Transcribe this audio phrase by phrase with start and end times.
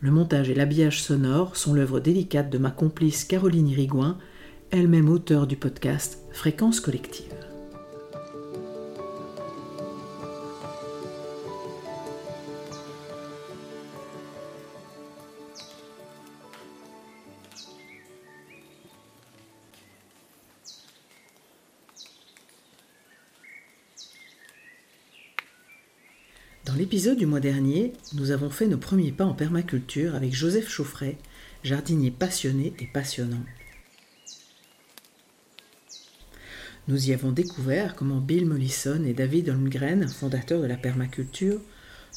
[0.00, 4.18] Le montage et l'habillage sonore sont l'œuvre délicate de ma complice Caroline Irigouin,
[4.70, 7.55] elle-même auteure du podcast Fréquence collective.
[26.96, 30.70] Dans l'épisode du mois dernier, nous avons fait nos premiers pas en permaculture avec Joseph
[30.70, 31.18] Chauffret,
[31.62, 33.44] jardinier passionné et passionnant.
[36.88, 41.60] Nous y avons découvert comment Bill Mollison et David Holmgren, fondateurs de la permaculture,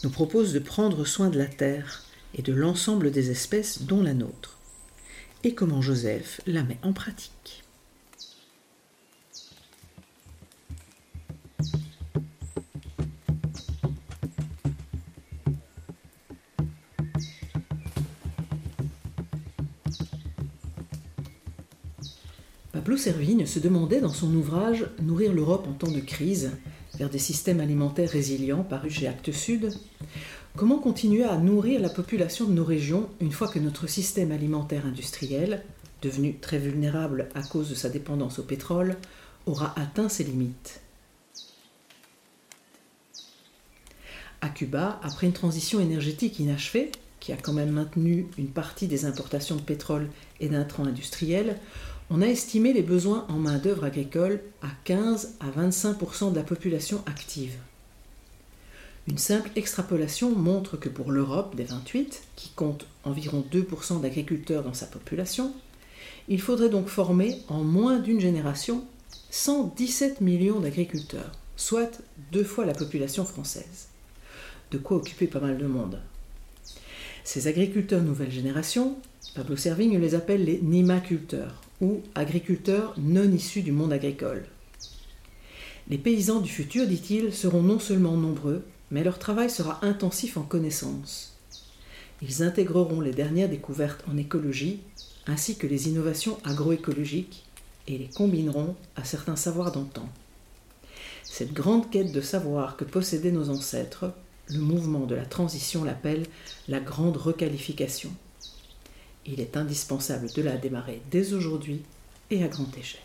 [0.05, 4.13] nous proposent de prendre soin de la terre et de l'ensemble des espèces dont la
[4.13, 4.59] nôtre,
[5.43, 7.65] et comment Joseph la met en pratique.
[22.99, 26.51] Servigne se demandait dans son ouvrage Nourrir l'Europe en temps de crise,
[26.95, 29.71] vers des systèmes alimentaires résilients, paru chez Actes Sud,
[30.57, 34.85] comment continuer à nourrir la population de nos régions une fois que notre système alimentaire
[34.85, 35.63] industriel,
[36.01, 38.97] devenu très vulnérable à cause de sa dépendance au pétrole,
[39.45, 40.81] aura atteint ses limites.
[44.41, 49.05] À Cuba, après une transition énergétique inachevée, qui a quand même maintenu une partie des
[49.05, 50.09] importations de pétrole
[50.39, 51.57] et d'intrants industriels,
[52.11, 57.03] on a estimé les besoins en main-d'œuvre agricole à 15 à 25% de la population
[57.05, 57.55] active.
[59.07, 64.73] Une simple extrapolation montre que pour l'Europe des 28, qui compte environ 2% d'agriculteurs dans
[64.73, 65.53] sa population,
[66.27, 68.83] il faudrait donc former en moins d'une génération
[69.31, 73.87] 117 millions d'agriculteurs, soit deux fois la population française.
[74.71, 75.99] De quoi occuper pas mal de monde.
[77.23, 78.97] Ces agriculteurs nouvelle génération,
[79.35, 84.45] Pablo Servigne les appelle les nimaculteurs, ou agriculteurs non issus du monde agricole.
[85.89, 90.43] Les paysans du futur, dit-il, seront non seulement nombreux, mais leur travail sera intensif en
[90.43, 91.37] connaissances.
[92.21, 94.81] Ils intégreront les dernières découvertes en écologie,
[95.25, 97.45] ainsi que les innovations agroécologiques,
[97.87, 100.07] et les combineront à certains savoirs d'antan.
[101.23, 104.11] Cette grande quête de savoir que possédaient nos ancêtres,
[104.47, 106.25] le mouvement de la transition l'appelle
[106.67, 108.11] la grande requalification
[109.31, 111.83] il est indispensable de la démarrer dès aujourd'hui
[112.31, 113.01] et à grande échelle.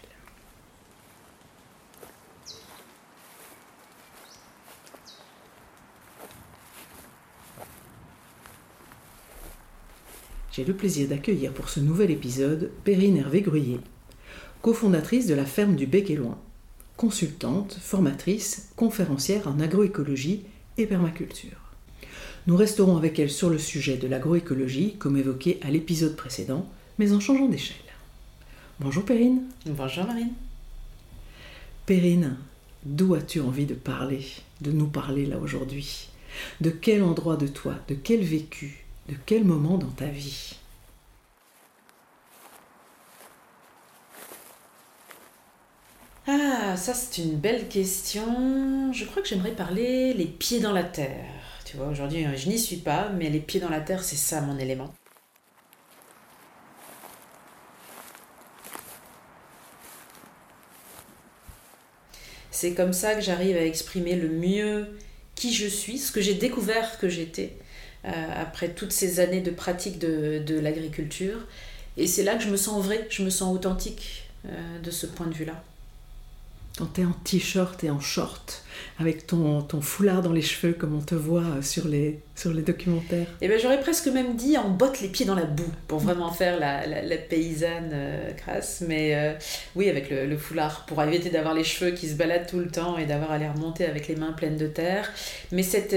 [10.53, 13.81] J'ai le plaisir d'accueillir pour ce nouvel épisode Perrine Hervé Gruyé,
[14.63, 16.39] cofondatrice de la ferme du Bec et Loin,
[16.97, 20.45] consultante, formatrice, conférencière en agroécologie
[20.79, 21.64] et permaculture.
[22.47, 26.69] Nous resterons avec elle sur le sujet de l'agroécologie, comme évoqué à l'épisode précédent,
[26.99, 27.77] mais en changeant d'échelle.
[28.81, 29.45] Bonjour Perrine.
[29.65, 30.35] Bonjour Marine.
[31.87, 32.37] Perrine,
[32.85, 34.27] d'où as-tu envie de parler,
[34.61, 36.11] de nous parler là aujourd'hui?
[36.61, 40.57] De quel endroit de toi, de quel vécu, de quel moment dans ta vie?
[46.27, 48.93] Ah, ça c'est une belle question.
[48.93, 51.44] Je crois que j'aimerais parler les pieds dans la terre
[51.81, 54.59] aujourd'hui, euh, je n'y suis pas, mais les pieds dans la terre, c'est ça mon
[54.59, 54.93] élément.
[62.65, 64.97] c'est comme ça que j'arrive à exprimer le mieux
[65.35, 67.59] qui je suis, ce que j'ai découvert que j'étais
[68.07, 71.47] euh, après toutes ces années de pratique de, de l'agriculture.
[71.99, 75.05] Et c'est là que je me sens vrai, je me sens authentique euh, de ce
[75.05, 75.63] point de vue-là.
[76.77, 78.65] Quand tu es en t-shirt et en short,
[78.99, 82.63] avec ton, ton foulard dans les cheveux, comme on te voit sur les, sur les
[82.63, 83.29] documentaires.
[83.41, 86.01] Et eh ben, j'aurais presque même dit en botte les pieds dans la boue, pour
[86.01, 88.83] vraiment faire la, la, paysanne euh, crasse.
[88.89, 89.35] Mais euh,
[89.77, 92.69] oui, avec le, le, foulard, pour éviter d'avoir les cheveux qui se baladent tout le
[92.69, 95.13] temps et d'avoir à les remonter avec les mains pleines de terre.
[95.53, 95.95] Mais cette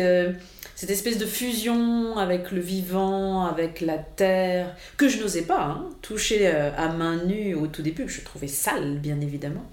[0.77, 5.89] cette espèce de fusion avec le vivant, avec la terre, que je n'osais pas hein,
[6.03, 9.65] toucher euh, à main nue au tout début, que je trouvais sale, bien évidemment.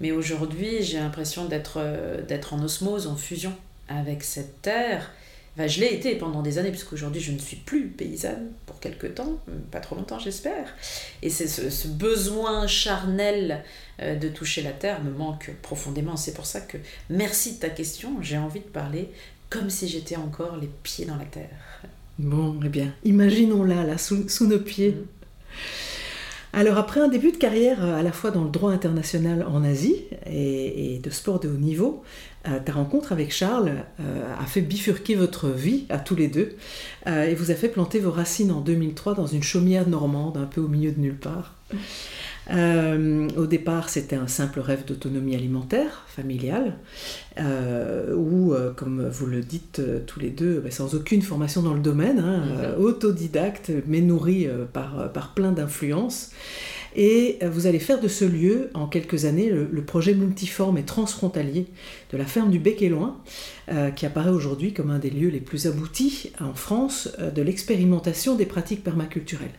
[0.00, 3.52] Mais aujourd'hui, j'ai l'impression d'être euh, d'être en osmose, en fusion
[3.88, 5.12] avec cette terre.
[5.58, 9.38] je l'ai été pendant des années, puisqu'aujourd'hui je ne suis plus paysanne pour quelque temps,
[9.70, 10.74] pas trop longtemps j'espère.
[11.22, 13.62] Et c'est ce, besoin charnel
[14.00, 16.16] euh, de toucher la terre me manque profondément.
[16.16, 16.78] C'est pour ça que
[17.10, 19.10] merci de ta question, j'ai envie de parler
[19.50, 21.82] comme si j'étais encore les pieds dans la terre.
[22.18, 24.90] Bon, eh bien, imaginons-la, là, sous, nos pieds.
[24.90, 25.06] Mm.
[26.56, 29.64] Alors après un début de carrière euh, à la fois dans le droit international en
[29.64, 29.96] Asie
[30.26, 32.04] et, de sport de haut niveau,
[32.46, 36.56] euh, ta rencontre avec Charles euh, a fait bifurquer votre vie à tous les deux
[37.06, 40.60] et vous a fait planter vos racines en 2003 dans une chaumière normande un peu
[40.60, 41.56] au milieu de nulle part.
[42.50, 46.76] Euh, au départ, c'était un simple rêve d'autonomie alimentaire, familiale,
[47.38, 51.74] euh, où, euh, comme vous le dites tous les deux, bah, sans aucune formation dans
[51.74, 52.44] le domaine, hein,
[52.76, 52.84] mhm.
[52.84, 56.30] autodidacte, mais nourri par, par plein d'influences.
[56.96, 61.66] Et vous allez faire de ce lieu, en quelques années, le, projet multiforme et transfrontalier
[62.12, 63.16] de la ferme du Bec et Loin,
[63.96, 68.46] qui apparaît aujourd'hui comme un des lieux les plus aboutis en France de l'expérimentation des
[68.46, 69.50] pratiques permaculturelles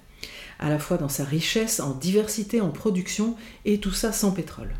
[0.59, 3.35] à la fois dans sa richesse, en diversité, en production,
[3.65, 4.73] et tout ça sans pétrole.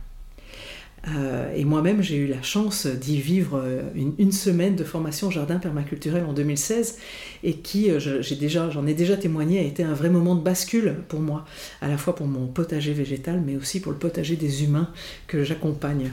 [1.07, 5.59] Euh, et moi-même, j'ai eu la chance d'y vivre euh, une, semaine de formation jardin
[5.59, 6.97] permaculturel en 2016
[7.43, 11.19] et qui, euh, j'en ai déjà témoigné, a été un vrai moment de bascule pour
[11.19, 11.45] moi,
[11.81, 14.89] à la fois pour mon potager végétal, mais aussi pour le potager des humains
[15.27, 16.11] que j'accompagne.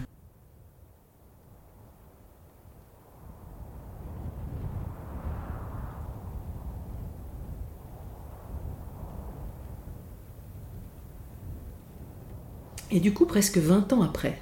[12.93, 14.41] Et du coup, presque 20 ans après,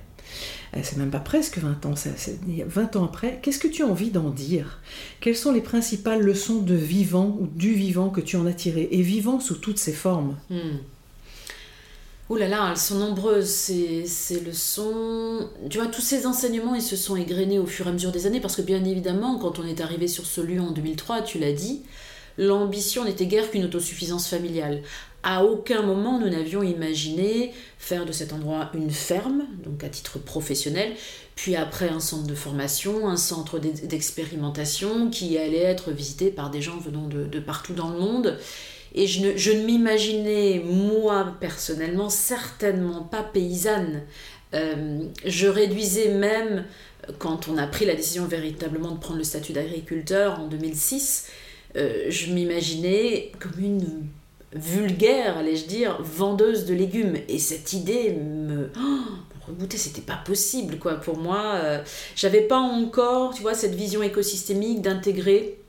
[0.76, 3.86] euh, c'est même pas presque 20 ans, c'est 20 ans après, qu'est-ce que tu as
[3.86, 4.80] envie d'en dire?
[5.20, 8.88] Quelles sont les principales leçons de vivant ou du vivant que tu en as tiré
[8.90, 10.78] Et vivant sous toutes ses formes hmm.
[12.28, 15.50] Ouh là là, elles sont nombreuses, ces, ces, leçons.
[15.68, 18.26] Tu vois, tous ces enseignements, ils se sont égrenés au fur et à mesure des
[18.26, 21.40] années, parce que bien évidemment, quand on est arrivé sur ce lieu en 2003, tu
[21.40, 21.82] l'as dit,
[22.38, 24.82] l'ambition n'était guère qu'une autosuffisance familiale.
[25.22, 30.18] À aucun moment nous n'avions imaginé faire de cet endroit une ferme, donc à titre
[30.18, 30.92] professionnel,
[31.36, 36.62] puis après un centre de formation, un centre d'expérimentation qui allait être visité par des
[36.62, 38.38] gens venant de, partout dans le monde.
[38.94, 44.02] Et je ne, m'imaginais, moi personnellement, certainement pas paysanne.
[44.54, 46.64] Euh, je réduisais même,
[47.18, 51.28] quand on a pris la décision véritablement de prendre le statut d'agriculteur en 2006,
[51.76, 54.06] euh, je m'imaginais comme une
[54.52, 57.16] vulgaire, allais-je dire, vendeuse de légumes.
[57.28, 61.54] Et cette idée me, oh, me c'était pas possible, quoi, pour moi.
[61.62, 61.82] Euh,
[62.16, 65.59] j'avais pas encore, tu vois, cette vision écosystémique d'intégrer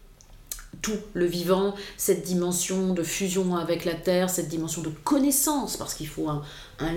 [0.82, 5.94] tout le vivant, cette dimension de fusion avec la terre, cette dimension de connaissance, parce
[5.94, 6.42] qu'il faut un,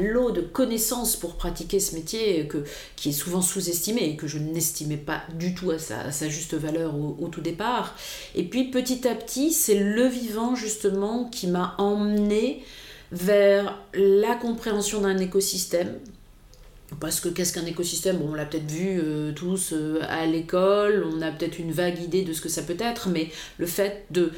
[0.01, 2.49] lot de connaissances pour pratiquer ce métier
[2.97, 6.95] qui est souvent sous-estimé et que je n'estimais pas du tout à sa, juste valeur
[6.95, 7.95] au, au, tout départ.
[8.35, 12.65] Et puis petit à petit, c'est le vivant justement qui m'a emmené
[13.13, 15.99] vers la compréhension d'un écosystème,
[17.01, 18.21] parce que qu'est-ce qu'un écosystème?
[18.23, 22.23] On l'a peut-être vu euh, tous euh, à l'école, on a peut-être une vague idée
[22.23, 24.31] de ce que ça peut être, mais le fait de,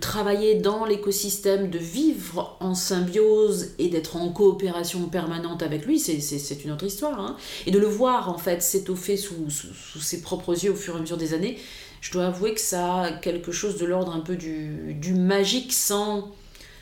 [0.00, 6.64] travailler dans l'écosystème, de vivre en symbiose et d'être en coopération permanente avec lui, c'est
[6.64, 7.20] une autre histoire.
[7.20, 7.36] Hein.
[7.66, 10.94] Et de le voir en fait s'étoffer sous, sous, sous, ses propres yeux au fur
[10.94, 11.58] et à mesure des années,
[12.00, 15.72] je dois avouer que ça a quelque chose de l'ordre un peu du, du magique
[15.72, 16.32] sans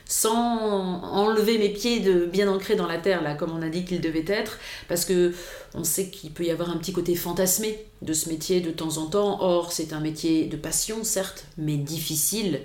[0.08, 3.84] sans enlever mes pieds de bien ancrés dans la terre, là, comme on a dit
[3.84, 5.34] qu'il devait être, parce que
[5.74, 8.96] on sait qu'il peut y avoir un petit côté fantasmé de ce métier de temps
[8.96, 9.42] en temps.
[9.42, 12.60] Or, c'est un métier de passion, certes, mais difficile.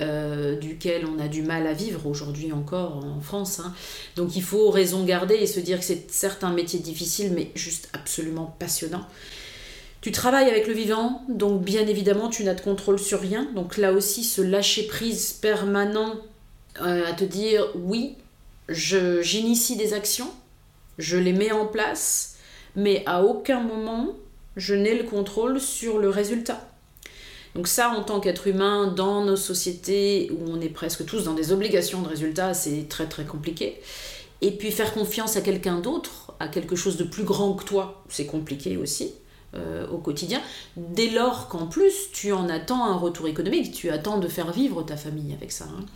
[0.00, 3.58] Euh, duquel on a du mal à vivre aujourd'hui encore en France.
[3.58, 3.74] Hein.
[4.14, 7.50] Donc il faut raison garder et se dire que c'est certes un métier difficile, mais
[7.56, 9.04] juste absolument passionnant.
[10.00, 13.48] Tu travailles avec le vivant, donc bien évidemment tu n'as de contrôle sur rien.
[13.56, 16.14] Donc là aussi, ce lâcher prise permanent
[16.82, 18.14] euh, à te dire oui,
[18.68, 20.30] j'initie des actions,
[20.98, 22.36] je les mets en place,
[22.76, 24.14] mais à aucun moment
[24.56, 26.68] je n'ai le contrôle sur le résultat.
[27.54, 31.34] Donc ça, en tant qu'être humain, dans nos sociétés où on est presque tous dans
[31.34, 33.80] des obligations de résultats, c'est très très compliqué.
[34.42, 38.04] Et puis faire confiance à quelqu'un d'autre, à quelque chose de plus grand que toi,
[38.08, 39.14] c'est compliqué aussi.
[39.54, 40.42] Euh, au quotidien,
[40.76, 44.82] dès lors qu'en plus tu en attends un retour économique, tu attends de faire vivre
[44.82, 45.64] ta famille avec ça.
[45.64, 45.86] Hein.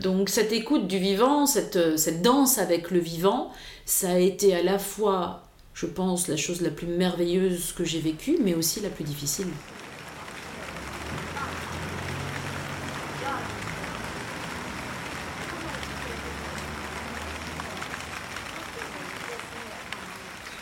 [0.00, 3.52] Donc cette écoute du vivant, cette, cette danse avec le vivant,
[3.86, 8.00] ça a été à la fois, je pense, la chose la plus merveilleuse que j'ai
[8.00, 9.46] vécue, mais aussi la plus difficile.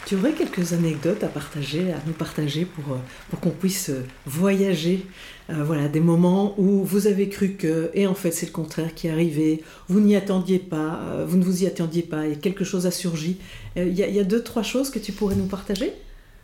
[0.07, 2.99] Tu aurais quelques anecdotes à partager, à nous partager pour, euh,
[3.29, 5.05] pour qu'on puisse euh, voyager
[5.51, 8.95] euh, Voilà, des moments où vous avez cru que, et en fait c'est le contraire
[8.95, 12.65] qui est arrivé, vous n'y attendiez pas, vous ne vous y attendiez pas, et quelque
[12.65, 13.39] chose a surgi.
[13.75, 15.93] Il y, a deux, trois choses que tu pourrais nous partager?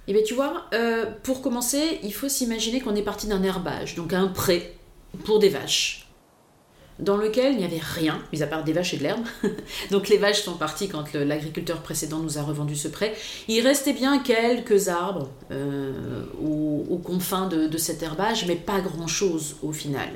[0.08, 0.68] Eh bien, tu vois,
[1.22, 4.74] pour commencer, il faut s'imaginer qu'on est parti d'un herbage, donc un pré
[5.24, 6.11] pour des vaches
[7.02, 9.24] dans lequel il n'y avait rien, mis à part des vaches et de l'herbe.
[9.90, 13.14] Donc les vaches sont parties quand l'agriculteur précédent nous a revendu ce prêt.
[13.48, 19.56] Il restait bien quelques arbres euh, aux, confins de, de cet herbage, mais pas grand-chose
[19.62, 20.10] au final.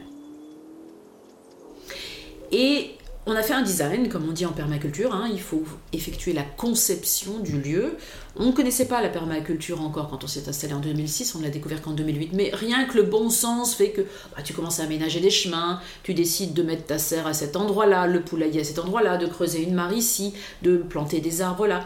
[2.53, 2.96] Et
[3.29, 5.29] on a fait un design, comme on dit en permaculture, hein.
[5.33, 7.97] il faut effectuer la conception du lieu.
[8.37, 11.51] On ne connaissait pas la permaculture encore quand on s'est installé en 2006, on l'a
[11.51, 14.03] découvert qu'en 2008, mais rien que le bon sens fait que
[14.37, 17.57] bah, tu commences à aménager des chemins, tu décides de mettre ta serre à cet
[17.57, 21.67] endroit-là, le poulailler à cet endroit-là, de creuser une mare ici, de planter des arbres
[21.67, 21.85] là.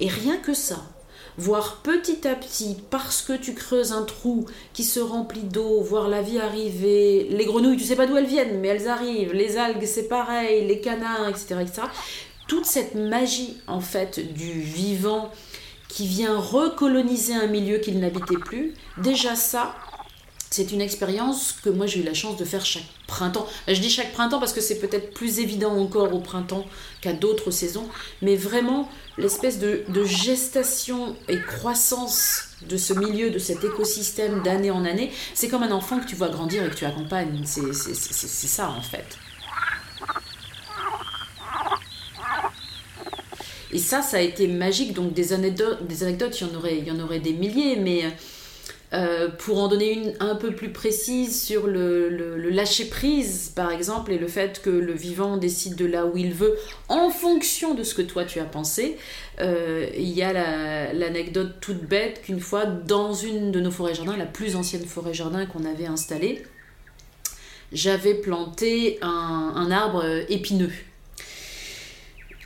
[0.00, 0.82] Et rien que ça,
[1.40, 4.44] voir petit à petit, parce que tu creuses un trou
[4.74, 8.26] qui se remplit d'eau, voir la vie arriver, les grenouilles, tu sais pas d'où elles
[8.26, 11.82] viennent, mais elles arrivent, les algues, c'est pareil, les canards, etc., etc.
[12.46, 15.30] Toute cette magie, en fait, du vivant
[15.88, 19.74] qui vient recoloniser un milieu qu'il n'habitait plus, déjà ça,
[20.50, 23.46] c'est une expérience que moi j'ai eu la chance de faire chaque printemps.
[23.68, 26.66] Je dis chaque printemps parce que c'est peut-être plus évident encore au printemps
[27.00, 27.88] qu'à d'autres saisons,
[28.20, 28.88] mais vraiment
[29.20, 35.48] l'espèce de, gestation et croissance de ce milieu, de cet écosystème d'année en année, c'est
[35.48, 37.42] comme un enfant que tu vois grandir et que tu accompagnes.
[37.44, 39.18] C'est ça en fait.
[43.72, 44.94] Et ça, ça a été magique.
[44.94, 47.76] Donc des anecdotes, des anecdotes il, y en aurait, il y en aurait des milliers,
[47.76, 48.04] mais
[48.92, 52.08] euh, pour en donner une un peu plus précise sur le,
[52.50, 56.32] lâcher prise, par exemple, et le fait que le vivant décide de là où il
[56.32, 56.56] veut
[56.88, 58.96] en fonction de ce que toi tu as pensé,
[59.40, 64.16] euh, il y a l'anecdote toute bête qu'une fois, dans une de nos forêts jardins,
[64.16, 66.42] la plus ancienne forêt jardin qu'on avait installée,
[67.72, 70.72] j'avais planté un arbre épineux.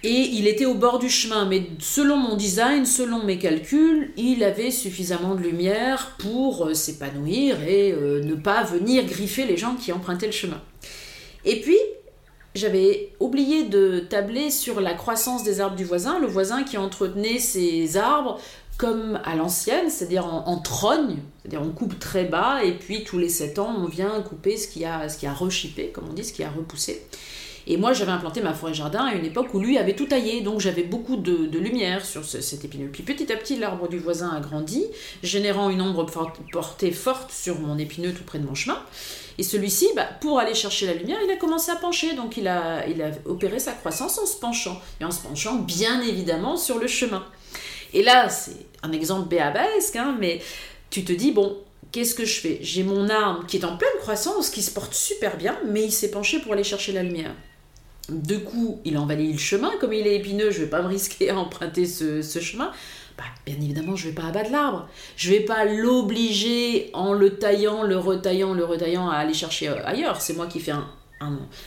[0.06, 4.44] Et il était au bord du chemin, mais selon mon design, selon mes calculs, il
[4.44, 9.76] avait suffisamment de lumière pour euh, s'épanouir et euh, ne pas venir griffer les gens
[9.76, 10.60] qui empruntaient le chemin.
[11.46, 11.78] Et puis,
[12.54, 17.38] j'avais oublié de tabler sur la croissance des arbres du voisin, le voisin qui entretenait
[17.38, 18.38] ses arbres
[18.76, 23.28] comme à l'ancienne, c'est-à-dire en, trogne, c'est-à-dire on coupe très bas et puis tous les
[23.28, 26.24] 7 ans on vient couper ce qui a, ce qui a rechippé, comme on dit,
[26.24, 27.06] ce qui a repoussé.
[27.66, 30.42] Et moi, j'avais implanté ma forêt jardin à une époque où lui avait tout taillé,
[30.42, 32.90] donc j'avais beaucoup de, lumière sur cet épineux.
[32.92, 34.84] Puis petit à petit, l'arbre du voisin a grandi,
[35.22, 36.06] générant une ombre
[36.52, 38.78] portée forte sur mon épineux tout près de mon chemin.
[39.38, 42.46] Et celui-ci, bah, pour aller chercher la lumière, il a commencé à pencher, donc il
[42.48, 46.56] a, il a opéré sa croissance en se penchant, et en se penchant bien évidemment
[46.56, 47.24] sur le chemin.
[47.94, 50.40] Et là, c'est un exemple béabesque, hein, mais
[50.90, 51.56] tu te dis, bon,
[51.92, 52.58] qu'est-ce que je fais?
[52.60, 55.92] J'ai mon arbre qui est en pleine croissance, qui se porte super bien, mais il
[55.92, 57.34] s'est penché pour aller chercher la lumière.
[58.08, 61.30] De coup, il envahit le chemin, comme il est épineux, je vais pas me risquer
[61.30, 62.70] à emprunter ce, chemin.
[63.16, 64.88] Bah, bien évidemment, je vais pas abattre l'arbre.
[65.16, 69.86] Je vais pas l'obliger en le taillant, le retaillant, le retaillant à aller chercher euh,
[69.86, 70.20] ailleurs.
[70.20, 70.72] C'est moi qui fais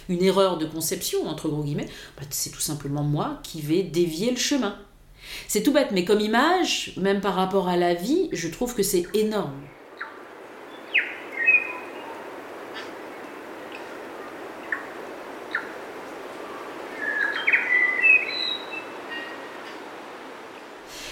[0.09, 1.89] une erreur de conception, entre gros guillemets.
[2.17, 4.77] Bah, c'est tout simplement moi qui vais dévier le chemin.
[5.47, 8.83] C'est tout bête, mais comme image, même par rapport à la vie, je trouve que
[8.83, 9.59] c'est énorme.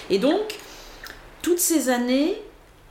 [0.10, 0.58] Et donc,
[1.42, 2.36] toutes ces années,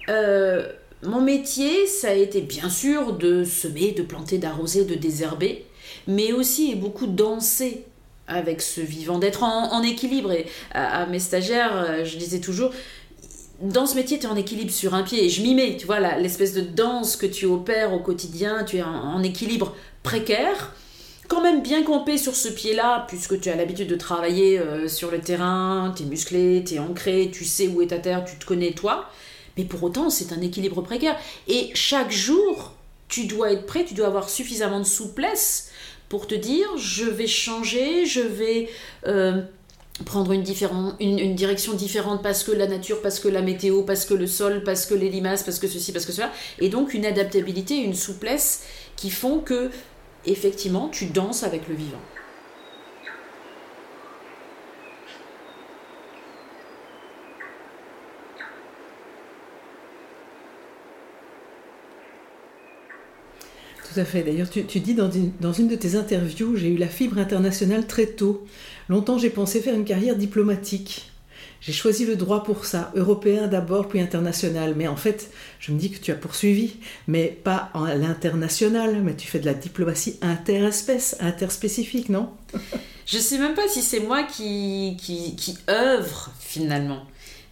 [0.09, 0.67] euh,
[1.03, 5.67] mon métier, ça a été bien sûr de semer, de planter, d'arroser, de désherber,
[6.07, 7.85] mais aussi et beaucoup danser
[8.27, 10.33] avec ce vivant, d'être en, équilibre.
[10.33, 12.71] Et à, mes stagiaires, euh, je disais toujours,
[13.61, 15.87] dans ce métier, tu es en équilibre sur un pied, et je m'y mets, tu
[15.87, 20.73] vois, l'espèce de danse que tu opères au quotidien, tu es en équilibre précaire,
[21.29, 25.11] quand même bien campé sur ce pied-là, puisque tu as l'habitude de travailler euh, sur
[25.11, 28.37] le terrain, tu es musclé, tu es ancré, tu sais où est ta terre, tu
[28.37, 29.09] te connais toi.
[29.57, 31.17] Mais pour autant, c'est un équilibre précaire.
[31.49, 32.75] Et chaque jour,
[33.09, 35.71] tu dois être prêt, tu dois avoir suffisamment de souplesse
[36.09, 38.69] pour te dire je vais changer, je vais
[39.07, 39.43] euh,
[40.05, 40.45] prendre une,
[41.01, 44.63] une, direction différente parce que la nature, parce que la météo, parce que le sol,
[44.65, 46.33] parce que les limaces, parce que ceci, parce que cela.
[46.59, 48.65] Et donc une adaptabilité, une souplesse
[48.97, 49.71] qui font que,
[50.27, 52.01] effectivement, tu danses avec le vivant.
[63.95, 64.23] Tout à fait.
[64.23, 68.45] D'ailleurs, tu, dis dans une, de tes interviews, j'ai eu la fibre internationale très tôt.
[68.89, 71.13] Longtemps, j'ai pensé faire une carrière diplomatique.
[71.65, 74.75] J'ai choisi le droit pour ça, européen d'abord, puis international.
[74.77, 75.31] Mais en fait,
[75.61, 76.77] je me dis que tu as poursuivi,
[77.09, 82.29] mais pas à l'international, mais tu fais de la diplomatie interespèce, interspécifique, non?
[83.07, 87.07] Je sais même pas si c'est moi qui, qui, qui œuvre finalement.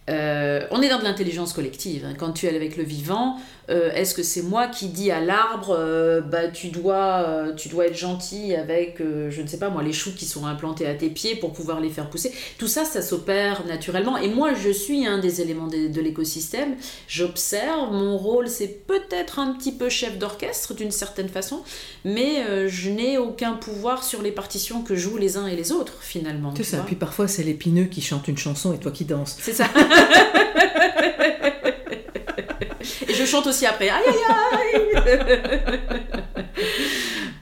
[0.09, 2.05] Euh, on est dans de l'intelligence collective.
[2.05, 2.13] Hein.
[2.17, 3.37] Quand tu es avec le vivant,
[3.69, 7.87] euh, est-ce que c'est moi qui dis à l'arbre, euh, bah tu dois, tu dois
[7.87, 11.09] être gentil avec, je ne sais pas moi, les choux qui sont implantés à tes
[11.09, 12.31] pieds pour pouvoir les faire pousser.
[12.57, 14.17] Tout ça, ça s'opère naturellement.
[14.17, 16.75] Et moi, je suis un des éléments de, l'écosystème.
[17.07, 17.93] J'observe.
[17.93, 21.63] Mon rôle, c'est peut-être un petit peu chef d'orchestre d'une certaine façon,
[22.03, 26.01] mais je n'ai aucun pouvoir sur les partitions que jouent les uns et les autres
[26.01, 26.53] finalement.
[26.55, 26.83] C'est ça.
[26.85, 29.37] Puis parfois, c'est l'épineux qui chante une chanson et toi qui danses.
[29.39, 29.65] C'est ça.
[33.07, 33.89] Je chante aussi après.
[33.89, 36.01] Aïe aïe aïe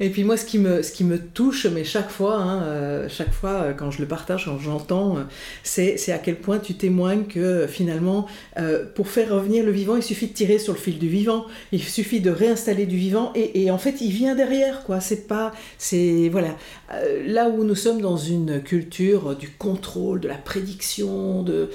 [0.02, 3.08] Et puis moi, ce qui me, ce qui me touche, mais chaque fois, hein, euh,
[3.08, 5.22] chaque fois euh, quand je le partage, quand j'entends, euh,
[5.62, 8.26] c'est, à quel point tu témoignes que finalement,
[8.96, 11.84] pour faire revenir le vivant, il suffit de tirer sur le fil du vivant, il
[11.84, 15.00] suffit de réinstaller du vivant, et, et en fait, il vient derrière, quoi.
[15.00, 16.56] C'est pas, c'est voilà,
[17.26, 21.70] là où nous sommes dans une culture du contrôle, de la prédiction, de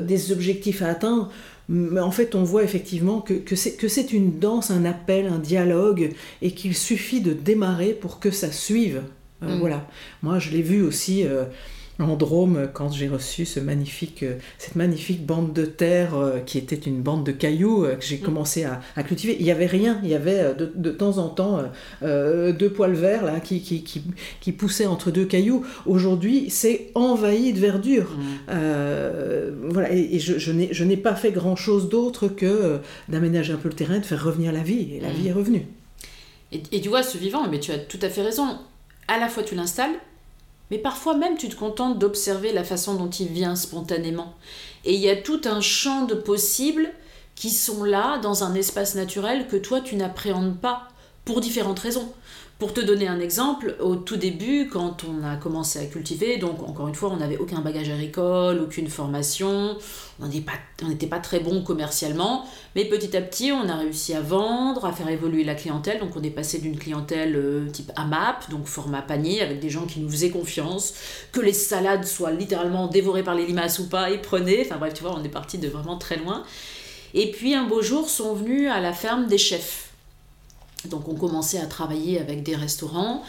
[0.00, 1.30] des objectifs à atteindre
[1.68, 6.12] mais en fait on voit effectivement que, que c'est une danse, un appel, un dialogue,
[6.42, 9.02] et qu'il suffit de démarrer pour que ça suive.
[9.42, 9.60] Euh, mm.
[9.60, 9.88] Voilà.
[10.22, 11.24] Moi je l'ai vu aussi.
[11.24, 11.44] Euh,
[11.98, 16.58] en Drôme quand j'ai reçu ce magnifique, euh, cette magnifique bande de terre euh, qui
[16.58, 18.20] était une bande de cailloux euh, que j'ai mm.
[18.20, 19.36] commencé à, cultiver.
[19.38, 21.62] Il n'y avait rien, il y avait de, de temps en temps
[22.02, 24.02] deux poils verts là, qui, qui, qui,
[24.40, 25.64] qui, poussaient entre deux cailloux.
[25.86, 28.16] Aujourd'hui, c'est envahi de verdure.
[28.16, 29.70] Mm.
[29.70, 32.78] voilà, et, je, je n'ai pas fait grand-chose d'autre que
[33.08, 35.12] d'aménager un peu le terrain, de faire revenir la vie, et la mm.
[35.12, 35.66] vie est revenue.
[36.52, 38.58] Et, et tu vois, ce vivant, mais tu as tout à fait raison.
[39.08, 39.94] À la fois, tu l'installes,
[40.70, 44.34] mais parfois même tu te contentes d'observer la façon dont il vient spontanément.
[44.84, 46.92] Et il y a tout un champ de possibles
[47.34, 50.88] qui sont là dans un espace naturel que toi tu n'appréhendes pas
[51.24, 52.12] pour différentes raisons.
[52.58, 56.62] Pour te donner un exemple, au tout début, quand on a commencé à cultiver, donc
[56.66, 59.76] encore une fois, on n'avait aucun bagage agricole, aucune formation,
[60.22, 64.86] on n'était pas, très bon commercialement, mais petit à petit, on a réussi à vendre,
[64.86, 66.00] à faire évoluer la clientèle.
[66.00, 69.84] Donc on est passé d'une clientèle euh, type AMAP, donc format panier, avec des gens
[69.84, 70.94] qui nous faisaient confiance,
[71.32, 74.62] que les salades soient littéralement dévorées par les limaces ou pas, et prenaient.
[74.64, 76.42] Enfin bref, tu vois, on est parti de vraiment très loin.
[77.12, 79.85] Et puis un beau jour sont venus à la ferme des chefs
[80.84, 83.22] donc on commençait à travailler avec des restaurants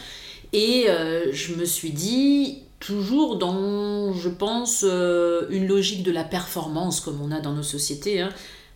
[0.52, 6.24] et euh, je me suis dit, toujours dans, je pense, euh, une logique de la
[6.24, 8.20] performance comme on a dans nos sociétés.
[8.20, 8.30] Hein.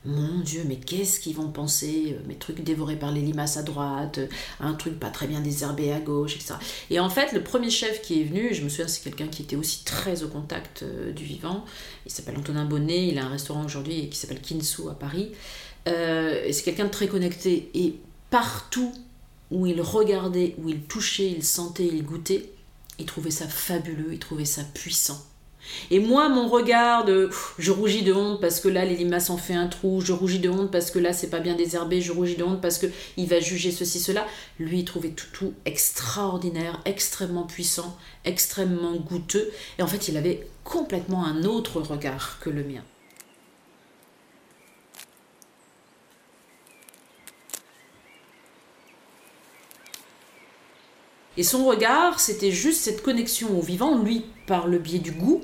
[0.04, 3.62] Mon Dieu, mais qu'est-ce qu'ils vont penser euh, Mes trucs dévorés par les limaces à
[3.62, 4.18] droite,
[4.58, 6.54] un truc pas très bien désherbé à gauche, etc.
[6.90, 9.42] Et en fait, le premier chef qui est venu, je me souviens, c'est quelqu'un qui
[9.42, 11.64] était aussi très au contact du vivant.
[12.04, 15.30] Il s'appelle Antonin Bonnet, il a un restaurant aujourd'hui qui s'appelle Kinsu à Paris.
[15.86, 17.70] c'est quelqu'un de très connecté.
[17.74, 17.94] Et
[18.32, 18.92] partout
[19.50, 22.50] où il regardait, où il touchait, il sentait, il goûtait,
[22.98, 25.22] il trouvait ça fabuleux, il trouvait ça puissant.
[25.90, 29.36] Et moi, mon regard de je rougis de honte parce que là les limaces ont
[29.36, 32.10] fait un trou, je rougis de honte parce que là c'est pas bien désherbé, je
[32.10, 34.26] rougis de honte parce que il va juger ceci cela.
[34.58, 40.48] Lui, il trouvait tout tout extraordinaire, extrêmement puissant, extrêmement goûteux et en fait, il avait
[40.64, 42.82] complètement un autre regard que le mien.
[51.36, 55.40] Et son regard, c'était juste cette connexion au vivant, lui, par le biais du goût,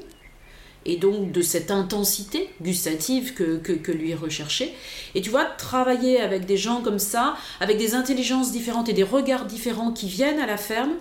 [0.84, 4.72] et donc de cette intensité gustative que, que, lui recherchait.
[5.14, 9.02] Et tu vois, travailler avec des gens comme ça, avec des intelligences différentes et des
[9.02, 10.92] regards différents qui viennent à la ferme,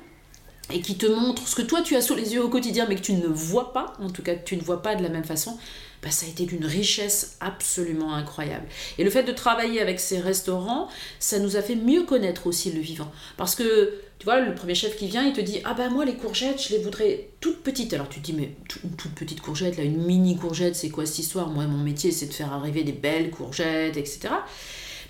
[0.74, 2.96] et qui te montre ce que toi tu as sous les yeux au quotidien mais
[2.96, 5.24] que tu ne vois pas, en tout cas tu ne vois pas de la même
[5.24, 5.58] façon,
[6.02, 8.66] bah, ça a été d'une richesse absolument incroyable.
[8.98, 12.72] Et le fait de travailler avec ces restaurants, ça nous a fait mieux connaître aussi
[12.72, 13.12] le vivant.
[13.36, 16.06] Parce que, tu vois, le premier chef qui vient, il te dit Ah ben moi,
[16.06, 17.94] les courgettes, je les voudrais toutes petites.
[17.94, 18.52] Alors tu te dis Mais
[18.84, 21.50] une toute petite courgette, là, une mini courgette, c'est quoi cette histoire?
[21.50, 24.30] Moi, mon métier, c'est de faire arriver des belles courgettes, etc.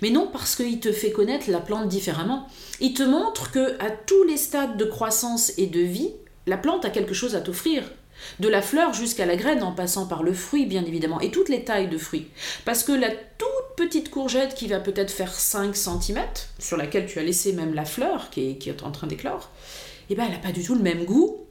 [0.00, 2.48] Mais non, parce qu'il te fait connaître la plante différemment.
[2.80, 6.12] Il te montre que à tous les stades de croissance et de vie,
[6.46, 7.82] la plante a quelque chose à t'offrir.
[8.40, 11.48] De la fleur jusqu'à la graine en passant par le fruit bien évidemment et toutes
[11.48, 12.28] les tailles de fruits.
[12.64, 16.18] Parce que la toute petite courgette qui va peut-être faire 5 cm,
[16.58, 19.50] sur laquelle tu as laissé même la fleur qui est, en train d'éclore,
[20.10, 21.44] eh ben elle n'a pas du tout le même goût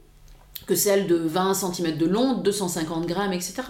[0.68, 3.62] que celle de 20 cm de long, 250 grammes, etc.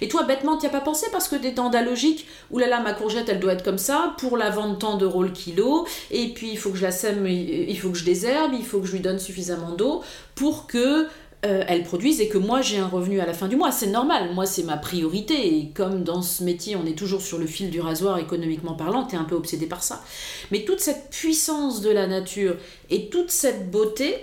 [0.00, 2.26] Et toi, bêtement, tu n'y as pas pensé parce que tu es dans la logique,
[2.50, 5.86] oulala, ma courgette, elle doit être comme ça, pour la vendre tant d'euros le kilo,
[6.10, 8.80] et puis il faut que je la sème, il faut que je désherbe, il faut
[8.80, 10.02] que je lui donne suffisamment d'eau
[10.34, 11.06] pour que
[11.44, 13.70] euh, elles produisent et que moi j'ai un revenu à la fin du mois.
[13.70, 15.58] C'est normal, moi c'est ma priorité.
[15.58, 19.04] Et comme dans ce métier on est toujours sur le fil du rasoir économiquement parlant,
[19.04, 20.02] t'es un peu obsédé par ça.
[20.50, 22.56] Mais toute cette puissance de la nature
[22.90, 24.16] et toute cette beauté,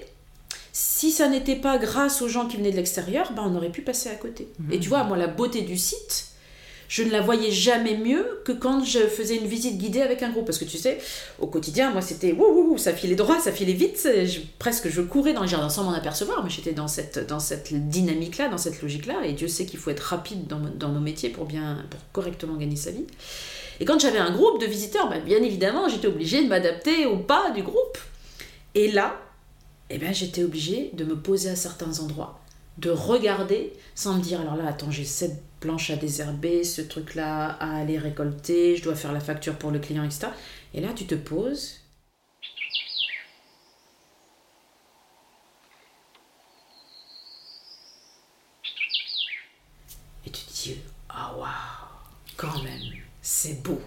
[0.71, 3.84] si ça n'était pas grâce aux gens qui venaient de l'extérieur, ben on aurait pu
[3.84, 4.47] passer à côté.
[4.71, 6.33] Et tu vois, moi la beauté du site,
[6.94, 10.30] je ne la voyais jamais mieux que quand je faisais une visite guidée avec un
[10.30, 10.46] groupe.
[10.46, 11.00] Parce que tu sais,
[11.40, 14.08] au quotidien, moi, c'était wouh, ça filait droit, ça filait vite.
[14.60, 16.44] presque, je courais dans le jardin sans m'en apercevoir.
[16.44, 19.26] Mais j'étais dans cette, dans cette dynamique-là, dans cette logique-là.
[19.26, 22.58] Et Dieu sait qu'il faut être rapide dans, dans, nos métiers pour, bien, pour correctement
[22.58, 23.08] gagner sa vie.
[23.80, 27.18] Et quand j'avais un groupe de visiteurs, bah, bien évidemment, j'étais obligée de m'adapter au
[27.18, 27.98] pas du groupe.
[28.76, 29.20] Et là,
[29.90, 32.40] eh ben, j'étais obligée de me poser à certains endroits,
[32.78, 37.52] de regarder sans me dire alors là, attends, j'ai cette planche à désherber, ce truc-là
[37.60, 40.28] à aller récolter, je dois faire la facture pour le client, etc.
[40.74, 41.80] Et là, tu te poses.
[50.26, 50.78] Et tu te dis,
[51.10, 51.48] ah waouh,
[52.38, 52.82] quand même,
[53.22, 53.80] c'est beau.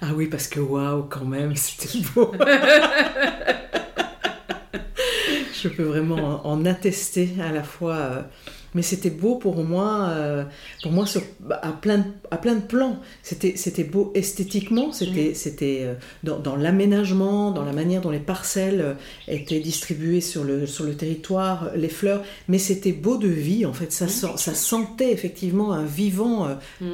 [0.00, 2.32] Ah oui, parce que waouh, quand même, c'était beau.
[5.60, 8.22] Je peux vraiment en attester à la fois euh,
[8.78, 10.44] mais c'était beau pour moi, euh,
[10.84, 13.00] pour moi sur, à, plein de, à plein de plans.
[13.24, 15.34] C'était, c'était beau esthétiquement, c'était, mm.
[15.34, 18.94] c'était euh, dans, dans l'aménagement, dans la manière dont les parcelles euh,
[19.26, 23.72] étaient distribuées sur le, sur le territoire, les fleurs, mais c'était beau de vie en
[23.72, 23.90] fait.
[23.90, 24.36] Ça, mm.
[24.36, 26.46] ça sentait effectivement un vivant
[26.80, 26.86] mm.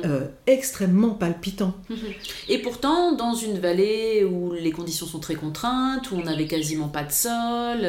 [0.46, 1.74] extrêmement palpitant.
[1.90, 2.48] Mm-hmm.
[2.48, 6.88] Et pourtant, dans une vallée où les conditions sont très contraintes, où on n'avait quasiment
[6.88, 7.86] pas de sol,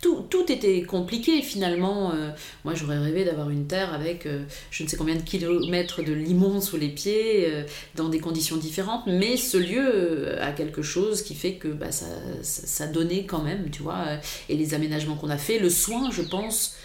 [0.00, 2.14] tout, tout était compliqué finalement.
[2.64, 6.12] moi, j'aurais rêvé d'avoir une terre avec euh, je ne sais combien de kilomètres de
[6.12, 10.82] limon sous les pieds, euh, dans des conditions différentes, mais ce lieu euh, a quelque
[10.82, 12.06] chose qui fait que bah, ça,
[12.42, 14.04] ça, donnait quand même, tu vois,
[14.48, 16.76] et les aménagements qu'on a fait, le soin, je pense,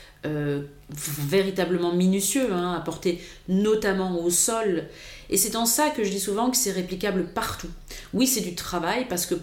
[0.90, 4.86] véritablement minutieux, hein, apporté notamment au sol.
[5.30, 7.70] Et c'est en ça que je dis souvent que c'est réplicable partout.
[8.14, 9.36] Oui, c'est du travail, parce que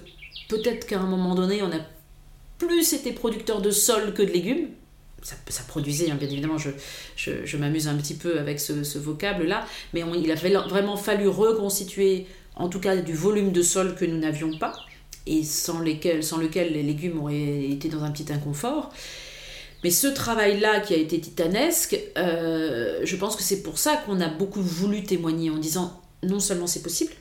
[0.49, 1.81] peut-être qu'à un moment donné, on a
[2.59, 4.69] plus été producteur de sol que de légumes,
[5.23, 6.71] ça, produisait, hein, bien évidemment, je,
[7.17, 12.27] je, m'amuse un petit peu avec ce, vocable-là, mais il a vraiment fallu reconstituer,
[12.57, 14.75] en tout cas, du volume de sol que nous n'avions pas,
[15.27, 18.91] et sans, lesquels, sans lequel les légumes auraient été dans un petit inconfort.
[19.85, 24.21] Mais ce travail-là qui a été titanesque, euh, je pense que c'est pour ça qu'on
[24.21, 27.13] a beaucoup voulu témoigner en disant non seulement c'est possible,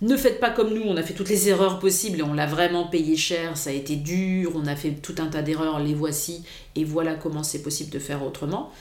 [0.00, 2.46] ne faites pas comme nous, on a fait toutes les erreurs possibles et on l'a
[2.46, 5.94] vraiment payé cher, ça a été dur, on a fait tout un tas d'erreurs, les
[5.94, 8.72] voici, et voilà comment c'est possible de faire autrement.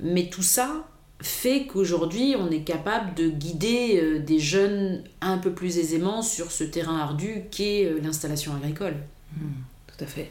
[0.00, 0.86] Mais tout ça
[1.20, 6.50] fait qu'aujourd'hui on est capable de guider euh, des jeunes un peu plus aisément sur
[6.50, 8.96] ce terrain ardu qu'est euh, l'installation agricole.
[9.36, 9.46] Mmh,
[9.86, 10.30] tout à fait.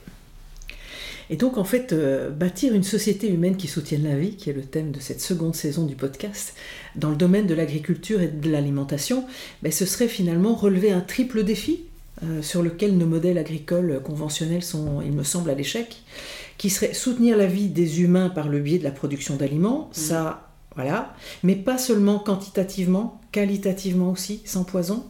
[1.29, 4.53] Et donc, en fait, euh, bâtir une société humaine qui soutienne la vie, qui est
[4.53, 6.55] le thème de cette seconde saison du podcast,
[6.95, 9.25] dans le domaine de l'agriculture et de l'alimentation,
[9.61, 11.81] ben, ce serait finalement relever un triple défi
[12.23, 16.03] euh, sur lequel nos modèles agricoles conventionnels sont, il me semble, à l'échec,
[16.57, 19.93] qui serait soutenir la vie des humains par le biais de la production d'aliments, mmh.
[19.93, 25.05] ça, voilà, mais pas seulement quantitativement, qualitativement aussi, sans poison,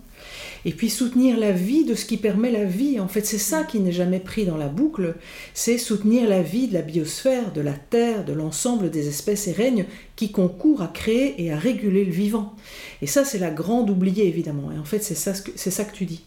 [0.65, 2.99] et puis soutenir la vie de ce qui permet la vie.
[2.99, 5.15] En fait, c'est ça qui n'est jamais pris dans la boucle,
[5.53, 9.51] c'est soutenir la vie de la biosphère, de la Terre, de l'ensemble des espèces et
[9.51, 12.53] règnes qui concourent à créer et à réguler le vivant.
[13.01, 14.71] Et ça, c'est la grande oubliée, évidemment.
[14.71, 16.23] Et en fait, c'est ça, c'est ça que tu dis.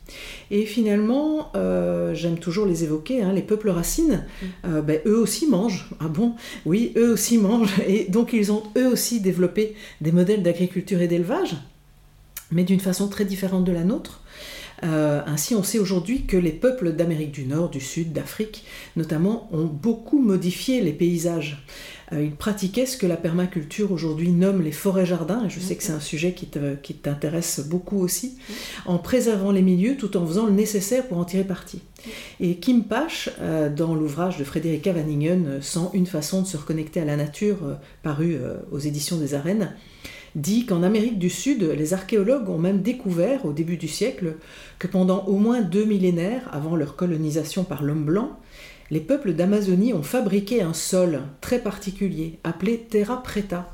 [0.51, 4.47] Et finalement, euh, j'aime toujours les évoquer, hein, les peuples racines, mm.
[4.67, 5.89] euh, ben, eux aussi mangent.
[6.01, 6.35] Ah bon?
[6.65, 7.75] Oui, eux aussi mangent.
[7.87, 11.57] Et donc, ils ont eux aussi développé des modèles d'agriculture et d'élevage
[12.51, 14.23] mais d'une façon très différente de la nôtre.
[14.85, 19.49] Euh, ainsi, on sait aujourd'hui que les peuples d'Amérique du Nord, du Sud, d'Afrique notamment,
[19.53, 21.65] ont beaucoup modifié les paysages.
[22.13, 25.83] Euh, ils pratiquaient ce que la permaculture aujourd'hui nomme les forêts-jardins, et je sais que
[25.83, 28.37] c'est un sujet qui t'intéresse beaucoup aussi,
[28.85, 31.81] en préservant les milieux tout en faisant le nécessaire pour en tirer parti.
[32.39, 37.01] Et Kim Pache, euh, dans l'ouvrage de Frédéric Vaningen, Sans une façon de se reconnecter
[37.01, 37.57] à la nature,
[38.03, 38.39] paru
[38.71, 39.75] aux éditions des Arènes,
[40.37, 44.37] dit qu'en Amérique du Sud, les archéologues ont même découvert au début du siècle
[44.79, 48.39] que pendant au moins deux millénaires avant leur colonisation par l'homme blanc,
[48.91, 53.73] les peuples d'Amazonie ont fabriqué un sol très particulier appelé terra preta,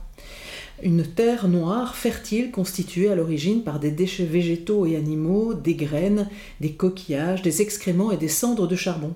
[0.82, 6.28] une terre noire fertile constituée à l'origine par des déchets végétaux et animaux, des graines,
[6.60, 9.14] des coquillages, des excréments et des cendres de charbon.